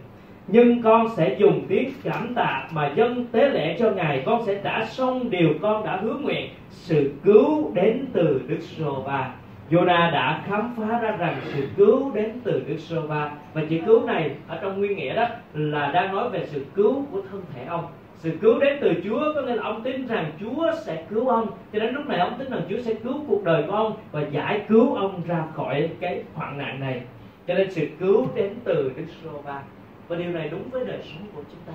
nhưng 0.52 0.82
con 0.82 1.10
sẽ 1.18 1.36
dùng 1.40 1.66
tiếng 1.68 1.92
cảm 2.04 2.34
tạ 2.36 2.68
mà 2.72 2.92
dân 2.96 3.26
tế 3.32 3.50
lễ 3.50 3.76
cho 3.80 3.92
ngài. 3.92 4.24
Con 4.26 4.46
sẽ 4.46 4.62
trả 4.64 4.86
xong 4.86 5.30
điều 5.30 5.50
con 5.62 5.86
đã 5.86 6.00
hứa 6.02 6.14
nguyện. 6.14 6.50
Sự 6.70 7.12
cứu 7.24 7.72
đến 7.74 8.06
từ 8.14 8.42
đức 8.48 8.60
sô 8.62 9.04
va 9.06 9.32
Jonah 9.70 10.12
đã 10.12 10.44
khám 10.48 10.76
phá 10.78 11.00
ra 11.00 11.12
rằng 11.12 11.36
sự 11.44 11.68
cứu 11.78 12.12
đến 12.14 12.32
từ 12.44 12.64
Đức 12.68 12.78
Sô 12.78 13.02
Va 13.02 13.32
và 13.54 13.62
chữ 13.70 13.78
cứu 13.86 14.06
này 14.06 14.36
ở 14.48 14.60
trong 14.62 14.80
nguyên 14.80 14.98
nghĩa 14.98 15.16
đó 15.16 15.28
là 15.54 15.92
đang 15.92 16.16
nói 16.16 16.30
về 16.30 16.46
sự 16.46 16.66
cứu 16.76 17.06
của 17.12 17.22
thân 17.32 17.42
thể 17.54 17.66
ông. 17.66 17.88
Sự 18.18 18.32
cứu 18.42 18.60
đến 18.60 18.78
từ 18.82 18.94
Chúa, 19.04 19.34
có 19.36 19.42
nghĩa 19.42 19.56
là 19.56 19.64
ông 19.64 19.82
tin 19.84 20.08
rằng 20.08 20.32
Chúa 20.40 20.72
sẽ 20.86 21.04
cứu 21.10 21.28
ông. 21.28 21.48
Cho 21.74 21.80
đến 21.80 21.94
lúc 21.94 22.08
này 22.08 22.20
ông 22.20 22.34
tin 22.40 22.50
rằng 22.50 22.62
Chúa 22.70 22.82
sẽ 22.82 22.94
cứu 22.94 23.14
cuộc 23.28 23.44
đời 23.44 23.64
của 23.68 23.74
ông 23.74 23.94
và 24.12 24.22
giải 24.32 24.62
cứu 24.70 24.96
ông 24.96 25.22
ra 25.28 25.44
khỏi 25.56 25.90
cái 26.00 26.24
hoạn 26.34 26.58
nạn 26.58 26.80
này. 26.80 27.02
Cho 27.48 27.54
nên 27.54 27.72
sự 27.72 27.88
cứu 28.00 28.28
đến 28.36 28.56
từ 28.64 28.92
Đức 28.98 29.06
Sô 29.24 29.30
Va 29.46 29.62
và 30.10 30.15
điều 30.15 30.32
này 30.32 30.50
đúng 30.50 30.69
với 30.72 30.86
đời 30.86 31.00
sống 31.04 31.28
của 31.36 31.41
chúng 31.52 31.62
ta 31.65 31.74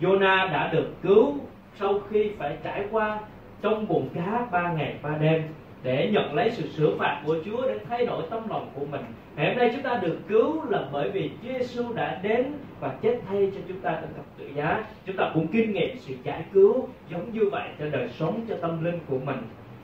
Jonah 0.00 0.52
đã 0.52 0.70
được 0.72 0.86
cứu 1.02 1.34
sau 1.74 2.00
khi 2.10 2.30
phải 2.38 2.56
trải 2.64 2.84
qua 2.90 3.20
trong 3.62 3.88
bụng 3.88 4.08
cá 4.14 4.46
ba 4.50 4.72
ngày 4.72 4.94
ba 5.02 5.16
đêm 5.20 5.42
để 5.82 6.10
nhận 6.12 6.34
lấy 6.34 6.50
sự 6.50 6.68
sửa 6.68 6.96
phạt 6.98 7.22
của 7.26 7.36
Chúa 7.44 7.62
để 7.68 7.78
thay 7.88 8.06
đổi 8.06 8.22
tâm 8.30 8.48
lòng 8.48 8.70
của 8.74 8.86
mình. 8.90 9.00
Ngày 9.36 9.48
hôm 9.48 9.58
nay 9.58 9.70
chúng 9.74 9.82
ta 9.82 9.98
được 10.02 10.18
cứu 10.28 10.70
là 10.70 10.84
bởi 10.92 11.10
vì 11.10 11.30
Chúa 11.42 11.58
Giêsu 11.58 11.92
đã 11.92 12.20
đến 12.22 12.52
và 12.80 12.94
chết 13.02 13.20
thay 13.28 13.50
cho 13.54 13.60
chúng 13.68 13.80
ta 13.80 13.98
trên 14.00 14.10
thập 14.16 14.24
tự 14.38 14.46
giá. 14.54 14.84
Chúng 15.06 15.16
ta 15.16 15.30
cũng 15.34 15.46
kinh 15.46 15.72
nghiệm 15.72 15.96
sự 15.98 16.14
giải 16.22 16.44
cứu 16.52 16.88
giống 17.10 17.32
như 17.32 17.50
vậy 17.50 17.68
cho 17.78 17.86
đời 17.90 18.08
sống, 18.08 18.40
cho 18.48 18.56
tâm 18.56 18.84
linh 18.84 18.98
của 19.06 19.18
mình. 19.18 19.38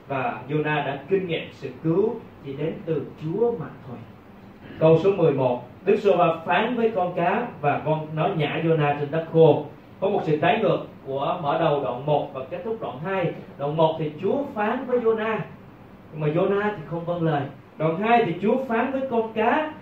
Và 0.09 0.43
Jonah 0.49 0.87
đã 0.87 1.03
kinh 1.09 1.27
nghiệm 1.27 1.49
sự 1.53 1.69
cứu 1.83 2.15
chỉ 2.47 2.53
đến 2.53 2.75
từ 2.85 3.03
Chúa 3.23 3.53
mà 3.59 3.67
thôi. 3.89 3.97
Câu 4.79 5.01
số 5.05 5.13
11 5.13 5.63
Đức 5.85 5.97
sô 5.97 6.17
va 6.17 6.37
phán 6.45 6.77
với 6.77 6.93
con 6.95 7.15
cá 7.15 7.47
và 7.61 7.83
con 7.85 8.07
nó 8.15 8.29
nhả 8.37 8.61
Jonah 8.65 8.99
trên 9.01 9.11
đất 9.11 9.27
khô. 9.33 9.65
Có 10.01 10.09
một 10.09 10.21
sự 10.25 10.39
trái 10.43 10.59
ngược 10.63 10.79
của 11.07 11.39
mở 11.43 11.59
đầu 11.59 11.83
đoạn 11.83 12.07
1 12.07 12.31
và 12.35 12.41
kết 12.51 12.61
thúc 12.65 12.77
đoạn 12.81 12.99
2 13.05 13.33
đoạn 13.59 13.77
1 13.77 13.97
thì 13.99 14.13
Chúa 14.23 14.43
phán 14.55 14.87
với 14.87 15.01
Jonah 15.01 15.39
nhưng 16.13 16.21
mà 16.21 16.27
Jonah 16.27 16.71
thì 16.77 16.83
không 16.87 17.05
vâng 17.05 17.23
lời. 17.23 17.43
Đoạn 17.79 17.97
2 17.99 18.23
thì 18.27 18.35
Chúa 18.43 18.65
phán 18.65 18.93
với 18.93 19.03
con 19.11 19.33
cá. 19.33 19.73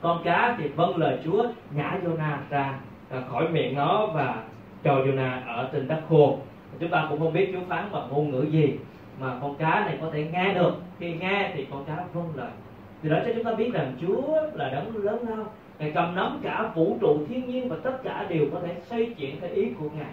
Con 0.00 0.22
cá 0.24 0.56
thì 0.58 0.68
vâng 0.68 0.96
lời 0.96 1.18
Chúa, 1.24 1.44
nhả 1.74 1.98
Jonah 2.04 2.36
ra 2.50 2.78
à, 3.10 3.22
khỏi 3.30 3.48
miệng 3.48 3.76
nó 3.76 4.06
và 4.06 4.42
cho 4.84 4.94
Jonah 4.94 5.46
ở 5.46 5.68
trên 5.72 5.88
đất 5.88 6.00
khô. 6.08 6.38
Chúng 6.80 6.90
ta 6.90 7.06
cũng 7.10 7.18
không 7.18 7.32
biết 7.32 7.50
Chúa 7.52 7.66
phán 7.68 7.88
bằng 7.92 8.08
ngôn 8.10 8.30
ngữ 8.30 8.42
gì, 8.42 8.78
mà 9.20 9.36
con 9.40 9.54
cá 9.54 9.80
này 9.86 9.98
có 10.00 10.10
thể 10.12 10.26
nghe 10.32 10.54
được. 10.54 10.72
Khi 10.98 11.14
nghe 11.14 11.50
thì 11.54 11.66
con 11.70 11.84
cá 11.84 11.96
vâng 12.12 12.28
lời 12.34 12.50
thì 13.02 13.08
đó 13.08 13.16
cho 13.24 13.30
chúng 13.34 13.44
ta 13.44 13.54
biết 13.54 13.70
rằng 13.72 13.92
Chúa 14.00 14.22
là 14.54 14.68
đấng 14.68 14.96
lớn 14.96 15.18
lao, 15.28 15.46
Ngài 15.78 15.90
cầm 15.94 16.14
nắm 16.14 16.40
cả 16.42 16.70
vũ 16.74 16.96
trụ 17.00 17.18
thiên 17.28 17.46
nhiên 17.46 17.68
và 17.68 17.76
tất 17.82 18.02
cả 18.02 18.26
đều 18.28 18.46
có 18.52 18.60
thể 18.66 18.74
xây 18.84 19.06
chuyển 19.18 19.40
theo 19.40 19.50
ý 19.50 19.70
của 19.80 19.88
Ngài. 19.98 20.12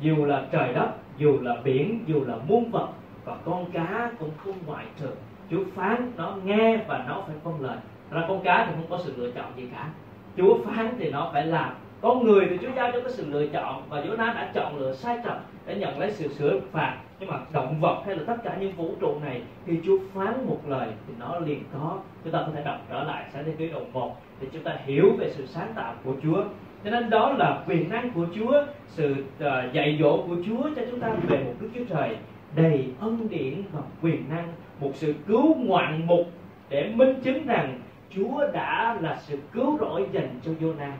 Dù 0.00 0.24
là 0.24 0.46
trời 0.52 0.72
đất, 0.74 0.88
dù 1.18 1.38
là 1.42 1.56
biển, 1.64 2.04
dù 2.06 2.24
là 2.26 2.36
muôn 2.48 2.70
vật, 2.70 2.88
và 3.24 3.36
con 3.44 3.64
cá 3.72 4.10
cũng 4.18 4.30
không 4.44 4.54
ngoại 4.66 4.84
trừ. 5.00 5.06
Chúa 5.50 5.64
phán 5.74 6.12
nó 6.16 6.36
nghe 6.44 6.76
và 6.88 7.04
nó 7.08 7.22
phải 7.26 7.36
vâng 7.44 7.60
lời. 7.60 7.76
Ra 8.10 8.24
con 8.28 8.40
cá 8.40 8.64
thì 8.66 8.72
không 8.76 8.90
có 8.90 8.98
sự 9.04 9.14
lựa 9.16 9.30
chọn 9.30 9.44
gì 9.56 9.68
cả. 9.72 9.88
Chúa 10.36 10.58
phán 10.64 10.94
thì 10.98 11.10
nó 11.10 11.30
phải 11.32 11.46
làm. 11.46 11.70
Con 12.00 12.24
người 12.24 12.46
thì 12.50 12.58
Chúa 12.62 12.72
giao 12.76 12.92
cho 12.92 13.00
cái 13.00 13.10
sự 13.10 13.26
lựa 13.30 13.46
chọn 13.46 13.82
và 13.88 14.02
Chúa 14.06 14.16
đã 14.16 14.50
chọn 14.54 14.78
lựa 14.78 14.94
sai 14.94 15.18
trật 15.24 15.36
để 15.66 15.74
nhận 15.74 15.98
lấy 15.98 16.10
sự 16.10 16.28
sửa 16.28 16.60
phạt. 16.72 16.96
Nhưng 17.20 17.30
mà 17.30 17.36
động 17.52 17.80
vật 17.80 18.02
hay 18.06 18.16
là 18.16 18.22
tất 18.26 18.36
cả 18.44 18.56
những 18.60 18.72
vũ 18.72 18.94
trụ 19.00 19.14
này 19.24 19.42
khi 19.66 19.72
Chúa 19.84 19.98
phán 20.14 20.46
một 20.46 20.60
lời 20.66 20.88
thì 21.06 21.14
nó 21.18 21.38
liền 21.38 21.62
có. 21.72 21.98
Chúng 22.24 22.32
ta 22.32 22.42
có 22.46 22.52
thể 22.54 22.62
đọc 22.64 22.80
trở 22.90 23.02
lại 23.02 23.24
sáng 23.32 23.44
thế 23.44 23.52
ký 23.58 23.68
đầu 23.68 23.82
một 23.92 24.16
để 24.40 24.48
chúng 24.52 24.62
ta 24.62 24.76
hiểu 24.84 25.16
về 25.18 25.30
sự 25.30 25.46
sáng 25.46 25.72
tạo 25.74 25.94
của 26.04 26.14
Chúa. 26.22 26.44
Cho 26.84 26.90
nên 26.90 27.10
đó 27.10 27.32
là 27.32 27.62
quyền 27.66 27.88
năng 27.88 28.10
của 28.10 28.26
Chúa 28.34 28.64
sự 28.86 29.12
uh, 29.12 29.72
dạy 29.72 29.98
dỗ 30.00 30.24
của 30.28 30.36
Chúa 30.46 30.62
cho 30.76 30.82
chúng 30.90 31.00
ta 31.00 31.08
về 31.28 31.44
một 31.44 31.52
Đức 31.60 31.68
Chúa 31.74 31.84
Trời 31.84 32.16
đầy 32.56 32.88
ân 33.00 33.28
điển 33.30 33.62
và 33.72 33.80
quyền 34.02 34.24
năng 34.30 34.52
một 34.80 34.90
sự 34.94 35.14
cứu 35.26 35.54
ngoạn 35.54 36.06
mục 36.06 36.26
để 36.68 36.92
minh 36.94 37.20
chứng 37.22 37.46
rằng 37.46 37.78
Chúa 38.10 38.46
đã 38.52 38.98
là 39.00 39.16
sự 39.20 39.38
cứu 39.52 39.78
rỗi 39.78 40.06
dành 40.12 40.40
cho 40.42 40.50
Jonah 40.60 40.92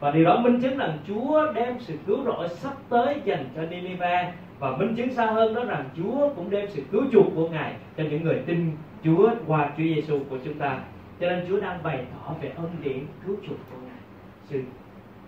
và 0.00 0.10
điều 0.10 0.24
đó 0.24 0.40
minh 0.40 0.60
chứng 0.60 0.76
rằng 0.76 0.98
Chúa 1.08 1.52
đem 1.52 1.76
sự 1.80 1.94
cứu 2.06 2.24
rỗi 2.24 2.48
sắp 2.48 2.74
tới 2.88 3.20
dành 3.24 3.44
cho 3.56 3.62
Nineveh 3.62 4.28
và 4.58 4.76
minh 4.76 4.94
chứng 4.96 5.14
xa 5.14 5.26
hơn 5.26 5.54
đó 5.54 5.64
rằng 5.64 5.84
Chúa 5.96 6.34
cũng 6.36 6.50
đem 6.50 6.68
sự 6.68 6.82
cứu 6.92 7.02
chuộc 7.12 7.26
của 7.34 7.48
Ngài 7.48 7.74
cho 7.96 8.04
những 8.10 8.24
người 8.24 8.42
tin 8.46 8.70
Chúa 9.04 9.30
qua 9.46 9.70
Chúa 9.76 9.84
Giêsu 9.84 10.18
của 10.30 10.38
chúng 10.44 10.54
ta. 10.54 10.78
Cho 11.20 11.30
nên 11.30 11.44
Chúa 11.48 11.60
đang 11.60 11.82
bày 11.82 12.04
tỏ 12.12 12.34
về 12.40 12.52
ân 12.56 12.70
điển 12.82 12.98
cứu 13.26 13.36
chuộc 13.46 13.56
của 13.70 13.76
Ngài. 13.82 13.98
Sự 14.44 14.62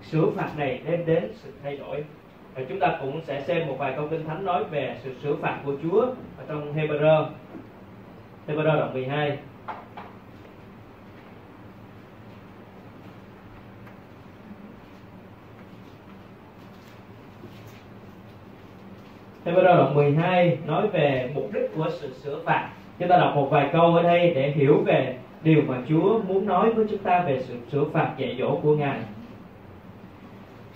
sửa 0.02 0.30
phạt 0.36 0.58
này 0.58 0.80
đem 0.84 1.06
đến 1.06 1.30
sự 1.34 1.52
thay 1.62 1.76
đổi. 1.76 2.04
Và 2.54 2.62
chúng 2.68 2.80
ta 2.80 2.98
cũng 3.00 3.20
sẽ 3.24 3.40
xem 3.40 3.66
một 3.66 3.76
vài 3.78 3.92
câu 3.96 4.08
kinh 4.10 4.26
thánh 4.26 4.44
nói 4.44 4.64
về 4.64 4.96
sự 5.02 5.14
sửa 5.22 5.34
phạt 5.34 5.58
của 5.64 5.74
Chúa 5.82 6.00
ở 6.38 6.44
trong 6.48 6.76
Hebrew. 6.76 7.26
Hebrew 8.48 8.64
đoạn 8.64 8.92
12 8.92 9.38
Hebrew 19.50 19.62
đoạn 19.62 19.94
12 19.94 20.58
nói 20.66 20.86
về 20.86 21.30
mục 21.34 21.50
đích 21.52 21.70
của 21.76 21.86
sự 21.90 22.12
sửa 22.12 22.38
phạt. 22.44 22.68
Chúng 22.98 23.08
ta 23.08 23.16
đọc 23.16 23.32
một 23.36 23.50
vài 23.50 23.68
câu 23.72 23.96
ở 23.96 24.02
đây 24.02 24.32
để 24.34 24.50
hiểu 24.50 24.82
về 24.86 25.16
điều 25.42 25.62
mà 25.66 25.76
Chúa 25.88 26.18
muốn 26.28 26.46
nói 26.46 26.72
với 26.72 26.86
chúng 26.90 26.98
ta 26.98 27.22
về 27.26 27.38
sự 27.40 27.54
sửa 27.72 27.84
phạt 27.92 28.10
dạy 28.18 28.36
dỗ 28.38 28.58
của 28.62 28.76
Ngài. 28.76 28.98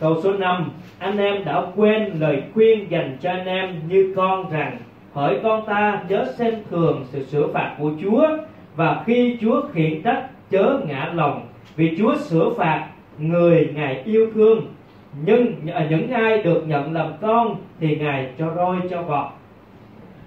Câu 0.00 0.20
số 0.22 0.32
5 0.32 0.70
Anh 0.98 1.18
em 1.18 1.44
đã 1.44 1.62
quên 1.76 2.12
lời 2.20 2.42
khuyên 2.54 2.90
dành 2.90 3.16
cho 3.20 3.30
anh 3.30 3.46
em 3.46 3.80
như 3.88 4.12
con 4.16 4.50
rằng, 4.50 4.78
Hỡi 5.12 5.38
con 5.42 5.66
ta, 5.66 6.04
nhớ 6.08 6.24
xem 6.38 6.54
thường 6.70 7.04
sự 7.04 7.24
sửa 7.24 7.46
phạt 7.52 7.76
của 7.78 7.90
Chúa, 8.02 8.28
Và 8.76 9.02
khi 9.06 9.38
Chúa 9.40 9.60
khiển 9.72 10.02
trách, 10.02 10.28
chớ 10.50 10.80
ngã 10.87 11.12
lòng, 11.14 11.46
Vì 11.76 11.96
Chúa 11.98 12.14
sửa 12.14 12.50
phạt 12.56 12.88
người 13.18 13.70
Ngài 13.74 14.02
yêu 14.04 14.30
thương 14.34 14.73
nhưng 15.24 15.66
à, 15.74 15.87
những 15.90 16.11
ai 16.11 16.42
được 16.42 16.62
nhận 16.66 16.92
làm 16.92 17.12
con 17.20 17.57
thì 17.81 17.96
ngài 17.96 18.31
cho 18.38 18.55
roi 18.55 18.77
cho 18.90 19.03
vọt 19.03 19.27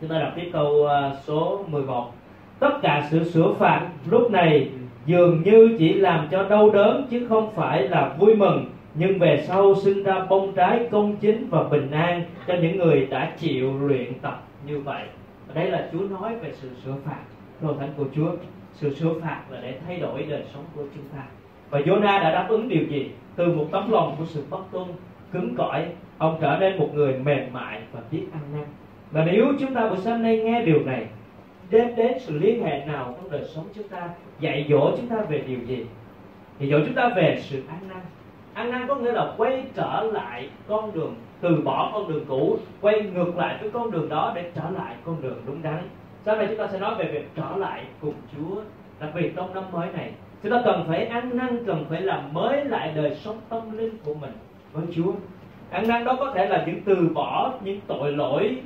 chúng 0.02 0.10
ta 0.10 0.20
đọc 0.20 0.32
tiếp 0.36 0.50
câu 0.54 0.88
à, 0.88 1.12
số 1.26 1.66
11 1.68 2.12
tất 2.60 2.72
cả 2.82 3.08
sự 3.12 3.24
sửa 3.24 3.54
phạt 3.54 3.88
lúc 4.10 4.32
này 4.32 4.70
dường 5.08 5.42
như 5.44 5.76
chỉ 5.80 5.94
làm 5.94 6.28
cho 6.32 6.50
đau 6.50 6.70
đớn 6.70 7.08
chứ 7.10 7.28
không 7.30 7.52
phải 7.56 7.90
là 7.90 8.16
vui 8.20 8.36
mừng. 8.36 8.66
Nhưng 8.96 9.20
về 9.20 9.44
sau 9.48 9.76
sinh 9.76 10.04
ra 10.04 10.26
bông 10.30 10.54
trái 10.54 10.88
công 10.92 11.16
chính 11.16 11.48
và 11.50 11.64
bình 11.64 11.92
an 11.92 12.24
cho 12.48 12.54
những 12.62 12.78
người 12.78 13.06
đã 13.06 13.32
chịu 13.40 13.80
luyện 13.80 14.14
tập 14.22 14.44
như 14.68 14.80
vậy. 14.80 15.04
Đây 15.54 15.72
là 15.72 15.90
Chúa 15.92 16.00
nói 16.00 16.36
về 16.36 16.52
sự 16.54 16.70
sửa 16.86 16.96
phạt. 17.06 17.20
Đồ 17.62 17.74
thánh 17.80 17.90
của 17.98 18.06
Chúa 18.16 18.32
sự 18.74 18.96
sửa 18.96 19.20
phạt 19.22 19.42
là 19.50 19.60
để 19.62 19.80
thay 19.88 20.00
đổi 20.00 20.24
đời 20.24 20.44
sống 20.54 20.64
của 20.76 20.84
chúng 20.96 21.04
ta 21.16 21.24
và 21.70 21.80
Jonah 21.80 22.02
đã 22.02 22.32
đáp 22.32 22.46
ứng 22.50 22.70
điều 22.70 22.84
gì? 22.84 23.12
Từ 23.36 23.54
một 23.54 23.66
tấm 23.72 23.92
lòng 23.92 24.16
của 24.20 24.26
sự 24.26 24.44
bất 24.50 24.62
tuân 24.72 24.86
cứng 25.32 25.56
cỏi, 25.56 25.86
ông 26.18 26.38
trở 26.42 26.58
nên 26.60 26.78
một 26.80 26.90
người 26.94 27.20
mềm 27.24 27.54
mại 27.54 27.82
và 27.92 28.00
biết 28.12 28.24
ăn 28.34 28.42
năn. 28.54 28.66
Và 29.12 29.26
nếu 29.26 29.46
chúng 29.60 29.74
ta 29.74 29.88
buổi 29.88 29.98
sáng 29.98 30.24
nay 30.24 30.38
nghe 30.38 30.62
điều 30.66 30.84
này, 30.86 31.06
đem 31.70 31.96
đến 31.96 32.14
sự 32.20 32.40
liên 32.40 32.64
hệ 32.64 32.86
nào 32.86 33.16
trong 33.18 33.32
đời 33.32 33.44
sống 33.56 33.66
chúng 33.76 33.88
ta, 33.88 34.10
dạy 34.40 34.66
dỗ 34.70 34.92
chúng 34.98 35.08
ta 35.08 35.16
về 35.30 35.44
điều 35.48 35.60
gì? 35.60 35.86
Thì 36.60 36.72
dỗ 36.72 36.78
chúng 36.86 36.96
ta 36.96 37.10
về 37.16 37.38
sự 37.42 37.64
ăn 37.70 37.80
năn. 37.90 38.00
Ăn 38.54 38.72
năn 38.72 38.88
có 38.88 38.96
nghĩa 38.96 39.12
là 39.12 39.34
quay 39.38 39.64
trở 39.76 40.10
lại 40.14 40.50
con 40.68 40.94
đường, 40.94 41.16
từ 41.42 41.62
bỏ 41.62 41.90
con 41.94 42.08
đường 42.08 42.26
cũ, 42.28 42.58
quay 42.82 43.02
ngược 43.02 43.38
lại 43.38 43.58
với 43.62 43.70
con 43.70 43.92
đường 43.92 44.10
đó 44.10 44.32
để 44.36 44.52
trở 44.56 44.70
lại 44.78 44.96
con 45.06 45.22
đường 45.22 45.42
đúng 45.46 45.62
đắn. 45.62 45.84
Sau 46.26 46.36
này 46.36 46.48
chúng 46.48 46.58
ta 46.58 46.68
sẽ 46.68 46.80
nói 46.80 46.96
về 46.96 47.06
việc 47.12 47.30
trở 47.36 47.56
lại 47.58 47.86
cùng 48.02 48.14
Chúa, 48.32 48.62
đặc 49.00 49.10
biệt 49.16 49.34
trong 49.36 49.54
năm 49.54 49.64
mới 49.72 49.88
này 49.94 50.12
chúng 50.44 50.52
ta 50.52 50.62
cần 50.66 50.86
phải 50.88 51.06
ăn 51.06 51.38
năn, 51.38 51.66
cần 51.66 51.86
phải 51.90 52.02
làm 52.02 52.34
mới 52.34 52.66
lại 52.66 52.94
đời 52.96 53.16
sống 53.16 53.38
tâm 53.50 53.78
linh 53.78 53.98
của 54.06 54.14
mình. 54.14 54.32
Với 54.74 54.86
Chúa. 54.96 55.12
Ăn 55.72 55.88
năn 55.88 56.06
đó 56.06 56.16
có 56.20 56.32
thể 56.36 56.46
là 56.46 56.64
những 56.68 56.82
từ 56.86 57.10
bỏ, 57.14 57.54
những 57.64 57.80
tội 57.88 58.12
lỗi 58.12 58.58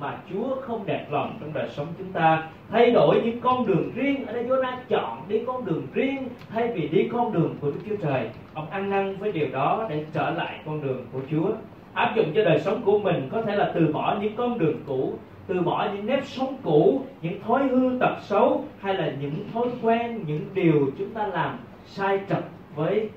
mà 0.00 0.18
Chúa 0.30 0.56
không 0.60 0.86
đẹp 0.86 1.06
lòng 1.10 1.36
trong 1.40 1.52
đời 1.52 1.68
sống 1.68 1.86
chúng 1.98 2.12
ta. 2.12 2.48
Thay 2.70 2.90
đổi 2.90 3.20
những 3.24 3.40
con 3.40 3.66
đường 3.66 3.90
riêng. 3.94 4.26
Ở 4.26 4.32
đây 4.32 4.44
Chúa 4.48 4.62
đã 4.62 4.78
chọn 4.88 5.22
đi 5.28 5.42
con 5.46 5.64
đường 5.64 5.86
riêng 5.92 6.28
thay 6.50 6.68
vì 6.68 6.88
đi 6.88 7.08
con 7.12 7.32
đường 7.32 7.54
của 7.60 7.70
Đức 7.70 7.80
Chúa 7.88 7.96
Trời. 7.96 8.28
Ông 8.54 8.70
ăn 8.70 8.90
năn 8.90 9.16
với 9.16 9.32
điều 9.32 9.48
đó 9.52 9.86
để 9.90 10.04
trở 10.12 10.30
lại 10.30 10.60
con 10.66 10.82
đường 10.82 11.06
của 11.12 11.20
Chúa. 11.30 11.50
Áp 11.94 12.16
dụng 12.16 12.26
cho 12.34 12.44
đời 12.44 12.60
sống 12.60 12.82
của 12.84 12.98
mình 12.98 13.28
có 13.32 13.42
thể 13.42 13.56
là 13.56 13.72
từ 13.74 13.92
bỏ 13.92 14.16
những 14.20 14.36
con 14.36 14.58
đường 14.58 14.76
cũ 14.86 15.14
từ 15.46 15.62
bỏ 15.62 15.88
những 15.94 16.06
nếp 16.06 16.26
sống 16.26 16.56
cũ, 16.62 17.02
những 17.22 17.40
thói 17.40 17.68
hư 17.68 17.98
tật 18.00 18.16
xấu, 18.20 18.64
hay 18.80 18.94
là 18.94 19.12
những 19.20 19.34
thói 19.52 19.66
quen, 19.82 20.24
những 20.26 20.46
điều 20.54 20.90
chúng 20.98 21.10
ta 21.10 21.26
làm 21.26 21.58
sai 21.86 22.20
trật 22.28 22.44
với 22.74 23.10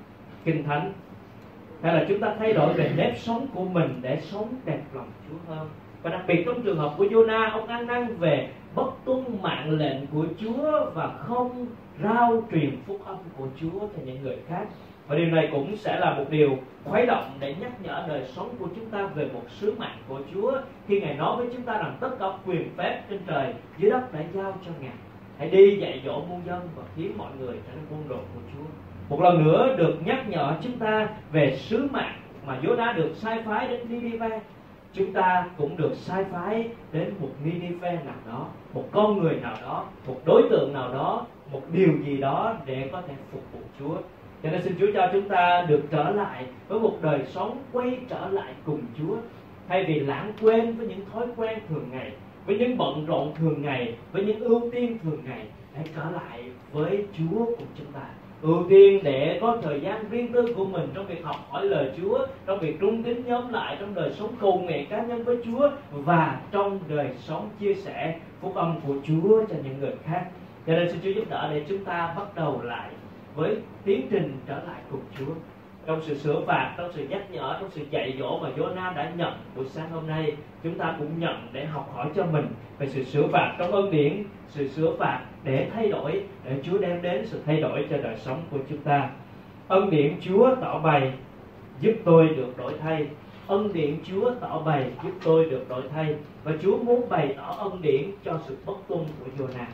kinh 0.45 0.63
thánh. 0.63 0.91
Hay 1.81 1.93
là 1.93 2.05
chúng 2.09 2.19
ta 2.19 2.35
thay 2.39 2.53
đổi 2.53 2.73
về 2.73 2.91
nếp 2.97 3.17
sống 3.17 3.47
của 3.53 3.63
mình 3.63 3.99
để 4.01 4.17
sống 4.21 4.47
đẹp 4.65 4.81
lòng 4.93 5.07
Chúa 5.29 5.53
hơn. 5.53 5.67
Và 6.03 6.09
đặc 6.09 6.21
biệt 6.27 6.43
trong 6.45 6.61
trường 6.61 6.77
hợp 6.77 6.93
của 6.97 7.05
Jonah, 7.05 7.51
ông 7.51 7.67
ăn 7.67 7.87
năn 7.87 8.17
về 8.19 8.49
bất 8.75 8.91
tuân 9.05 9.23
mạng 9.41 9.69
lệnh 9.69 10.07
của 10.13 10.25
Chúa 10.39 10.89
và 10.93 11.07
không 11.07 11.65
rao 12.03 12.43
truyền 12.51 12.77
phúc 12.87 13.01
âm 13.05 13.17
của 13.37 13.47
Chúa 13.61 13.79
cho 13.79 14.03
những 14.05 14.23
người 14.23 14.37
khác 14.47 14.67
và 15.09 15.15
điều 15.15 15.27
này 15.27 15.49
cũng 15.51 15.77
sẽ 15.77 15.99
là 15.99 16.13
một 16.13 16.25
điều 16.29 16.57
khuấy 16.83 17.05
động 17.05 17.31
để 17.39 17.55
nhắc 17.59 17.71
nhở 17.83 18.05
đời 18.07 18.21
sống 18.35 18.49
của 18.59 18.67
chúng 18.75 18.85
ta 18.85 19.07
về 19.15 19.29
một 19.33 19.41
sứ 19.49 19.73
mạng 19.77 19.97
của 20.07 20.19
Chúa. 20.33 20.51
Khi 20.87 21.01
Ngài 21.01 21.13
nói 21.13 21.37
với 21.37 21.47
chúng 21.53 21.61
ta 21.61 21.77
rằng 21.77 21.97
tất 21.99 22.09
cả 22.19 22.25
quyền 22.45 22.69
phép 22.77 23.01
trên 23.09 23.19
trời, 23.27 23.53
dưới 23.77 23.91
đất 23.91 24.13
đã 24.13 24.19
giao 24.33 24.53
cho 24.65 24.71
Ngài. 24.81 24.93
Hãy 25.37 25.49
đi 25.49 25.77
dạy 25.81 26.01
dỗ 26.05 26.21
muôn 26.29 26.41
dân 26.45 26.59
và 26.75 26.83
khiến 26.95 27.11
mọi 27.17 27.31
người 27.39 27.57
trở 27.67 27.73
nên 27.75 27.85
quân 27.89 28.03
đội 28.09 28.17
của 28.17 28.41
Chúa. 28.53 28.65
Một 29.09 29.21
lần 29.21 29.43
nữa 29.43 29.75
được 29.77 29.95
nhắc 30.05 30.29
nhở 30.29 30.53
chúng 30.61 30.77
ta 30.77 31.09
về 31.31 31.57
sứ 31.57 31.87
mạng 31.91 32.19
mà 32.45 32.57
Chúa 32.63 32.75
đã 32.75 32.93
được 32.93 33.11
sai 33.15 33.41
phái 33.45 33.67
đến 33.67 33.79
Nineveh. 33.89 34.41
Chúng 34.93 35.13
ta 35.13 35.49
cũng 35.57 35.77
được 35.77 35.91
sai 35.95 36.23
phái 36.23 36.69
đến 36.91 37.13
một 37.19 37.29
Ninive 37.43 37.91
nào 37.91 38.15
đó, 38.27 38.47
một 38.73 38.83
con 38.91 39.17
người 39.17 39.35
nào 39.35 39.55
đó, 39.61 39.85
một 40.07 40.21
đối 40.25 40.43
tượng 40.49 40.73
nào 40.73 40.93
đó, 40.93 41.25
một 41.51 41.61
điều 41.71 41.93
gì 42.05 42.17
đó 42.17 42.55
để 42.65 42.89
có 42.91 43.01
thể 43.01 43.13
phục 43.31 43.43
vụ 43.53 43.59
Chúa 43.79 43.95
cho 44.43 44.49
nên 44.51 44.61
xin 44.61 44.75
Chúa 44.79 44.87
cho 44.93 45.09
chúng 45.13 45.29
ta 45.29 45.65
được 45.67 45.81
trở 45.91 46.09
lại 46.09 46.45
với 46.67 46.79
một 46.79 46.97
đời 47.01 47.19
sống 47.25 47.57
quay 47.73 47.97
trở 48.09 48.27
lại 48.31 48.53
cùng 48.65 48.81
Chúa. 48.97 49.15
Thay 49.67 49.83
vì 49.83 49.99
lãng 49.99 50.33
quên 50.41 50.75
với 50.75 50.87
những 50.87 51.05
thói 51.13 51.27
quen 51.35 51.59
thường 51.69 51.85
ngày, 51.91 52.11
với 52.45 52.57
những 52.57 52.77
bận 52.77 53.05
rộn 53.05 53.33
thường 53.35 53.61
ngày, 53.61 53.95
với 54.11 54.25
những 54.25 54.39
ưu 54.39 54.69
tiên 54.71 54.97
thường 55.03 55.19
ngày, 55.25 55.45
hãy 55.75 55.85
trở 55.95 56.03
lại 56.11 56.43
với 56.71 57.05
Chúa 57.17 57.45
cùng 57.45 57.67
chúng 57.77 57.91
ta. 57.93 58.01
Ưu 58.41 58.63
tiên 58.69 58.99
để 59.03 59.37
có 59.41 59.57
thời 59.61 59.81
gian 59.81 60.09
riêng 60.09 60.33
tư 60.33 60.53
của 60.55 60.65
mình 60.65 60.89
trong 60.93 61.07
việc 61.07 61.23
học 61.23 61.35
hỏi 61.49 61.65
lời 61.65 61.91
Chúa, 61.97 62.27
trong 62.45 62.59
việc 62.59 62.79
trung 62.79 63.03
tín 63.03 63.23
nhóm 63.25 63.53
lại, 63.53 63.77
trong 63.79 63.95
đời 63.95 64.11
sống 64.11 64.29
cầu 64.41 64.57
nguyện 64.57 64.85
cá 64.89 65.01
nhân 65.01 65.23
với 65.23 65.37
Chúa 65.45 65.69
và 65.91 66.39
trong 66.51 66.79
đời 66.87 67.09
sống 67.19 67.49
chia 67.59 67.73
sẻ 67.73 68.19
phúc 68.41 68.55
âm 68.55 68.75
của 68.87 68.93
Chúa 69.03 69.45
cho 69.49 69.55
những 69.63 69.79
người 69.79 69.93
khác. 70.05 70.25
Cho 70.67 70.73
nên 70.73 70.89
xin 70.89 70.99
Chúa 71.03 71.09
giúp 71.09 71.29
đỡ 71.29 71.49
để 71.53 71.63
chúng 71.69 71.85
ta 71.85 72.13
bắt 72.17 72.35
đầu 72.35 72.61
lại 72.63 72.89
với 73.39 73.57
tiến 73.83 74.07
trình 74.11 74.37
trở 74.47 74.55
lại 74.55 74.81
cùng 74.91 75.01
Chúa. 75.17 75.33
Trong 75.85 76.01
sự 76.01 76.17
sửa 76.17 76.41
phạt, 76.47 76.73
trong 76.77 76.91
sự 76.93 77.07
nhắc 77.09 77.31
nhở, 77.31 77.57
trong 77.61 77.69
sự 77.71 77.85
dạy 77.91 78.15
dỗ 78.19 78.39
mà 78.39 78.49
Jonah 78.57 78.95
đã 78.95 79.11
nhận 79.17 79.33
buổi 79.55 79.65
sáng 79.65 79.89
hôm 79.91 80.07
nay, 80.07 80.35
chúng 80.63 80.77
ta 80.77 80.95
cũng 80.99 81.19
nhận 81.19 81.47
để 81.51 81.65
học 81.65 81.91
hỏi 81.95 82.09
cho 82.15 82.25
mình 82.25 82.47
về 82.79 82.87
sự 82.87 83.03
sửa 83.03 83.27
phạt 83.27 83.55
trong 83.59 83.71
ân 83.71 83.91
điển, 83.91 84.23
sự 84.47 84.67
sửa 84.67 84.95
phạt 84.99 85.21
để 85.43 85.69
thay 85.73 85.89
đổi, 85.89 86.23
để 86.45 86.59
Chúa 86.63 86.77
đem 86.77 87.01
đến 87.01 87.25
sự 87.25 87.41
thay 87.45 87.61
đổi 87.61 87.87
cho 87.89 87.97
đời 87.97 88.17
sống 88.17 88.41
của 88.51 88.57
chúng 88.69 88.77
ta. 88.77 89.09
Ân 89.67 89.89
điển 89.89 90.15
Chúa 90.21 90.55
tỏ 90.61 90.79
bày 90.79 91.13
giúp 91.81 91.93
tôi 92.05 92.27
được 92.27 92.57
đổi 92.57 92.73
thay. 92.81 93.07
Ân 93.47 93.73
điển 93.73 93.95
Chúa 94.03 94.31
tỏ 94.39 94.61
bày 94.65 94.91
giúp 95.03 95.11
tôi 95.23 95.45
được 95.45 95.69
đổi 95.69 95.83
thay 95.93 96.15
và 96.43 96.51
Chúa 96.61 96.77
muốn 96.77 97.09
bày 97.09 97.33
tỏ 97.37 97.55
ân 97.57 97.81
điển 97.81 98.11
cho 98.23 98.39
sự 98.47 98.57
bất 98.65 98.77
tuân 98.87 98.99
của 99.19 99.43
Jonah 99.43 99.65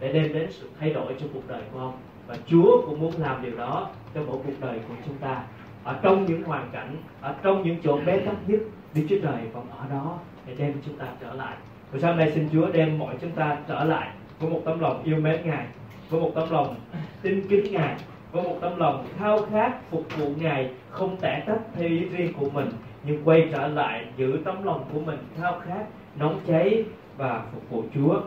để 0.00 0.12
đem 0.12 0.32
đến 0.32 0.52
sự 0.52 0.68
thay 0.80 0.90
đổi 0.90 1.14
cho 1.20 1.26
cuộc 1.34 1.48
đời 1.48 1.62
của 1.72 1.78
ông 1.78 1.92
và 2.26 2.36
Chúa 2.46 2.82
cũng 2.86 3.00
muốn 3.00 3.12
làm 3.18 3.42
điều 3.42 3.56
đó 3.56 3.88
cho 4.14 4.20
mỗi 4.26 4.36
cuộc 4.46 4.52
đời 4.60 4.78
của 4.88 4.94
chúng 5.06 5.16
ta. 5.16 5.42
Ở 5.84 5.98
trong 6.02 6.26
những 6.26 6.42
hoàn 6.42 6.68
cảnh, 6.72 6.96
ở 7.20 7.34
trong 7.42 7.62
những 7.62 7.76
chỗ 7.82 7.98
bé 8.06 8.18
tắc 8.18 8.34
nhất, 8.46 8.60
Đức 8.94 9.02
Chúa 9.08 9.18
Trời 9.22 9.40
vẫn 9.52 9.66
ở 9.78 9.84
đó 9.90 10.18
để 10.46 10.54
đem 10.58 10.72
chúng 10.86 10.98
ta 10.98 11.06
trở 11.20 11.34
lại. 11.34 11.56
Và 11.92 11.98
sau 11.98 12.14
này 12.14 12.32
xin 12.32 12.48
Chúa 12.52 12.66
đem 12.72 12.98
mọi 12.98 13.14
chúng 13.20 13.30
ta 13.30 13.56
trở 13.68 13.84
lại 13.84 14.10
với 14.38 14.50
một 14.50 14.60
tấm 14.64 14.80
lòng 14.80 15.02
yêu 15.04 15.16
mến 15.16 15.40
Ngài, 15.44 15.66
với 16.10 16.20
một 16.20 16.30
tấm 16.34 16.50
lòng 16.50 16.74
tin 17.22 17.48
kính 17.48 17.72
Ngài, 17.72 17.96
với 18.32 18.42
một 18.42 18.56
tấm 18.60 18.76
lòng 18.76 19.06
khao 19.18 19.38
khát 19.50 19.90
phục 19.90 20.04
vụ 20.18 20.30
Ngài 20.40 20.70
không 20.90 21.16
tẻ 21.16 21.42
tách 21.46 21.60
theo 21.74 21.88
ý 21.88 22.04
riêng 22.04 22.32
của 22.40 22.50
mình, 22.50 22.70
nhưng 23.04 23.24
quay 23.24 23.48
trở 23.52 23.66
lại 23.66 24.04
giữ 24.16 24.38
tấm 24.44 24.64
lòng 24.64 24.84
của 24.92 25.00
mình 25.00 25.18
khao 25.40 25.60
khát, 25.66 25.84
nóng 26.18 26.40
cháy 26.46 26.84
và 27.16 27.42
phục 27.52 27.70
vụ 27.70 27.84
Chúa. 27.94 28.20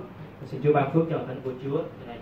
Xin 0.46 0.62
Chúa 0.64 0.74
ban 0.74 0.92
phước 0.92 1.04
cho 1.10 1.18
thánh 1.28 1.42
của 1.44 1.54
Chúa. 1.64 1.84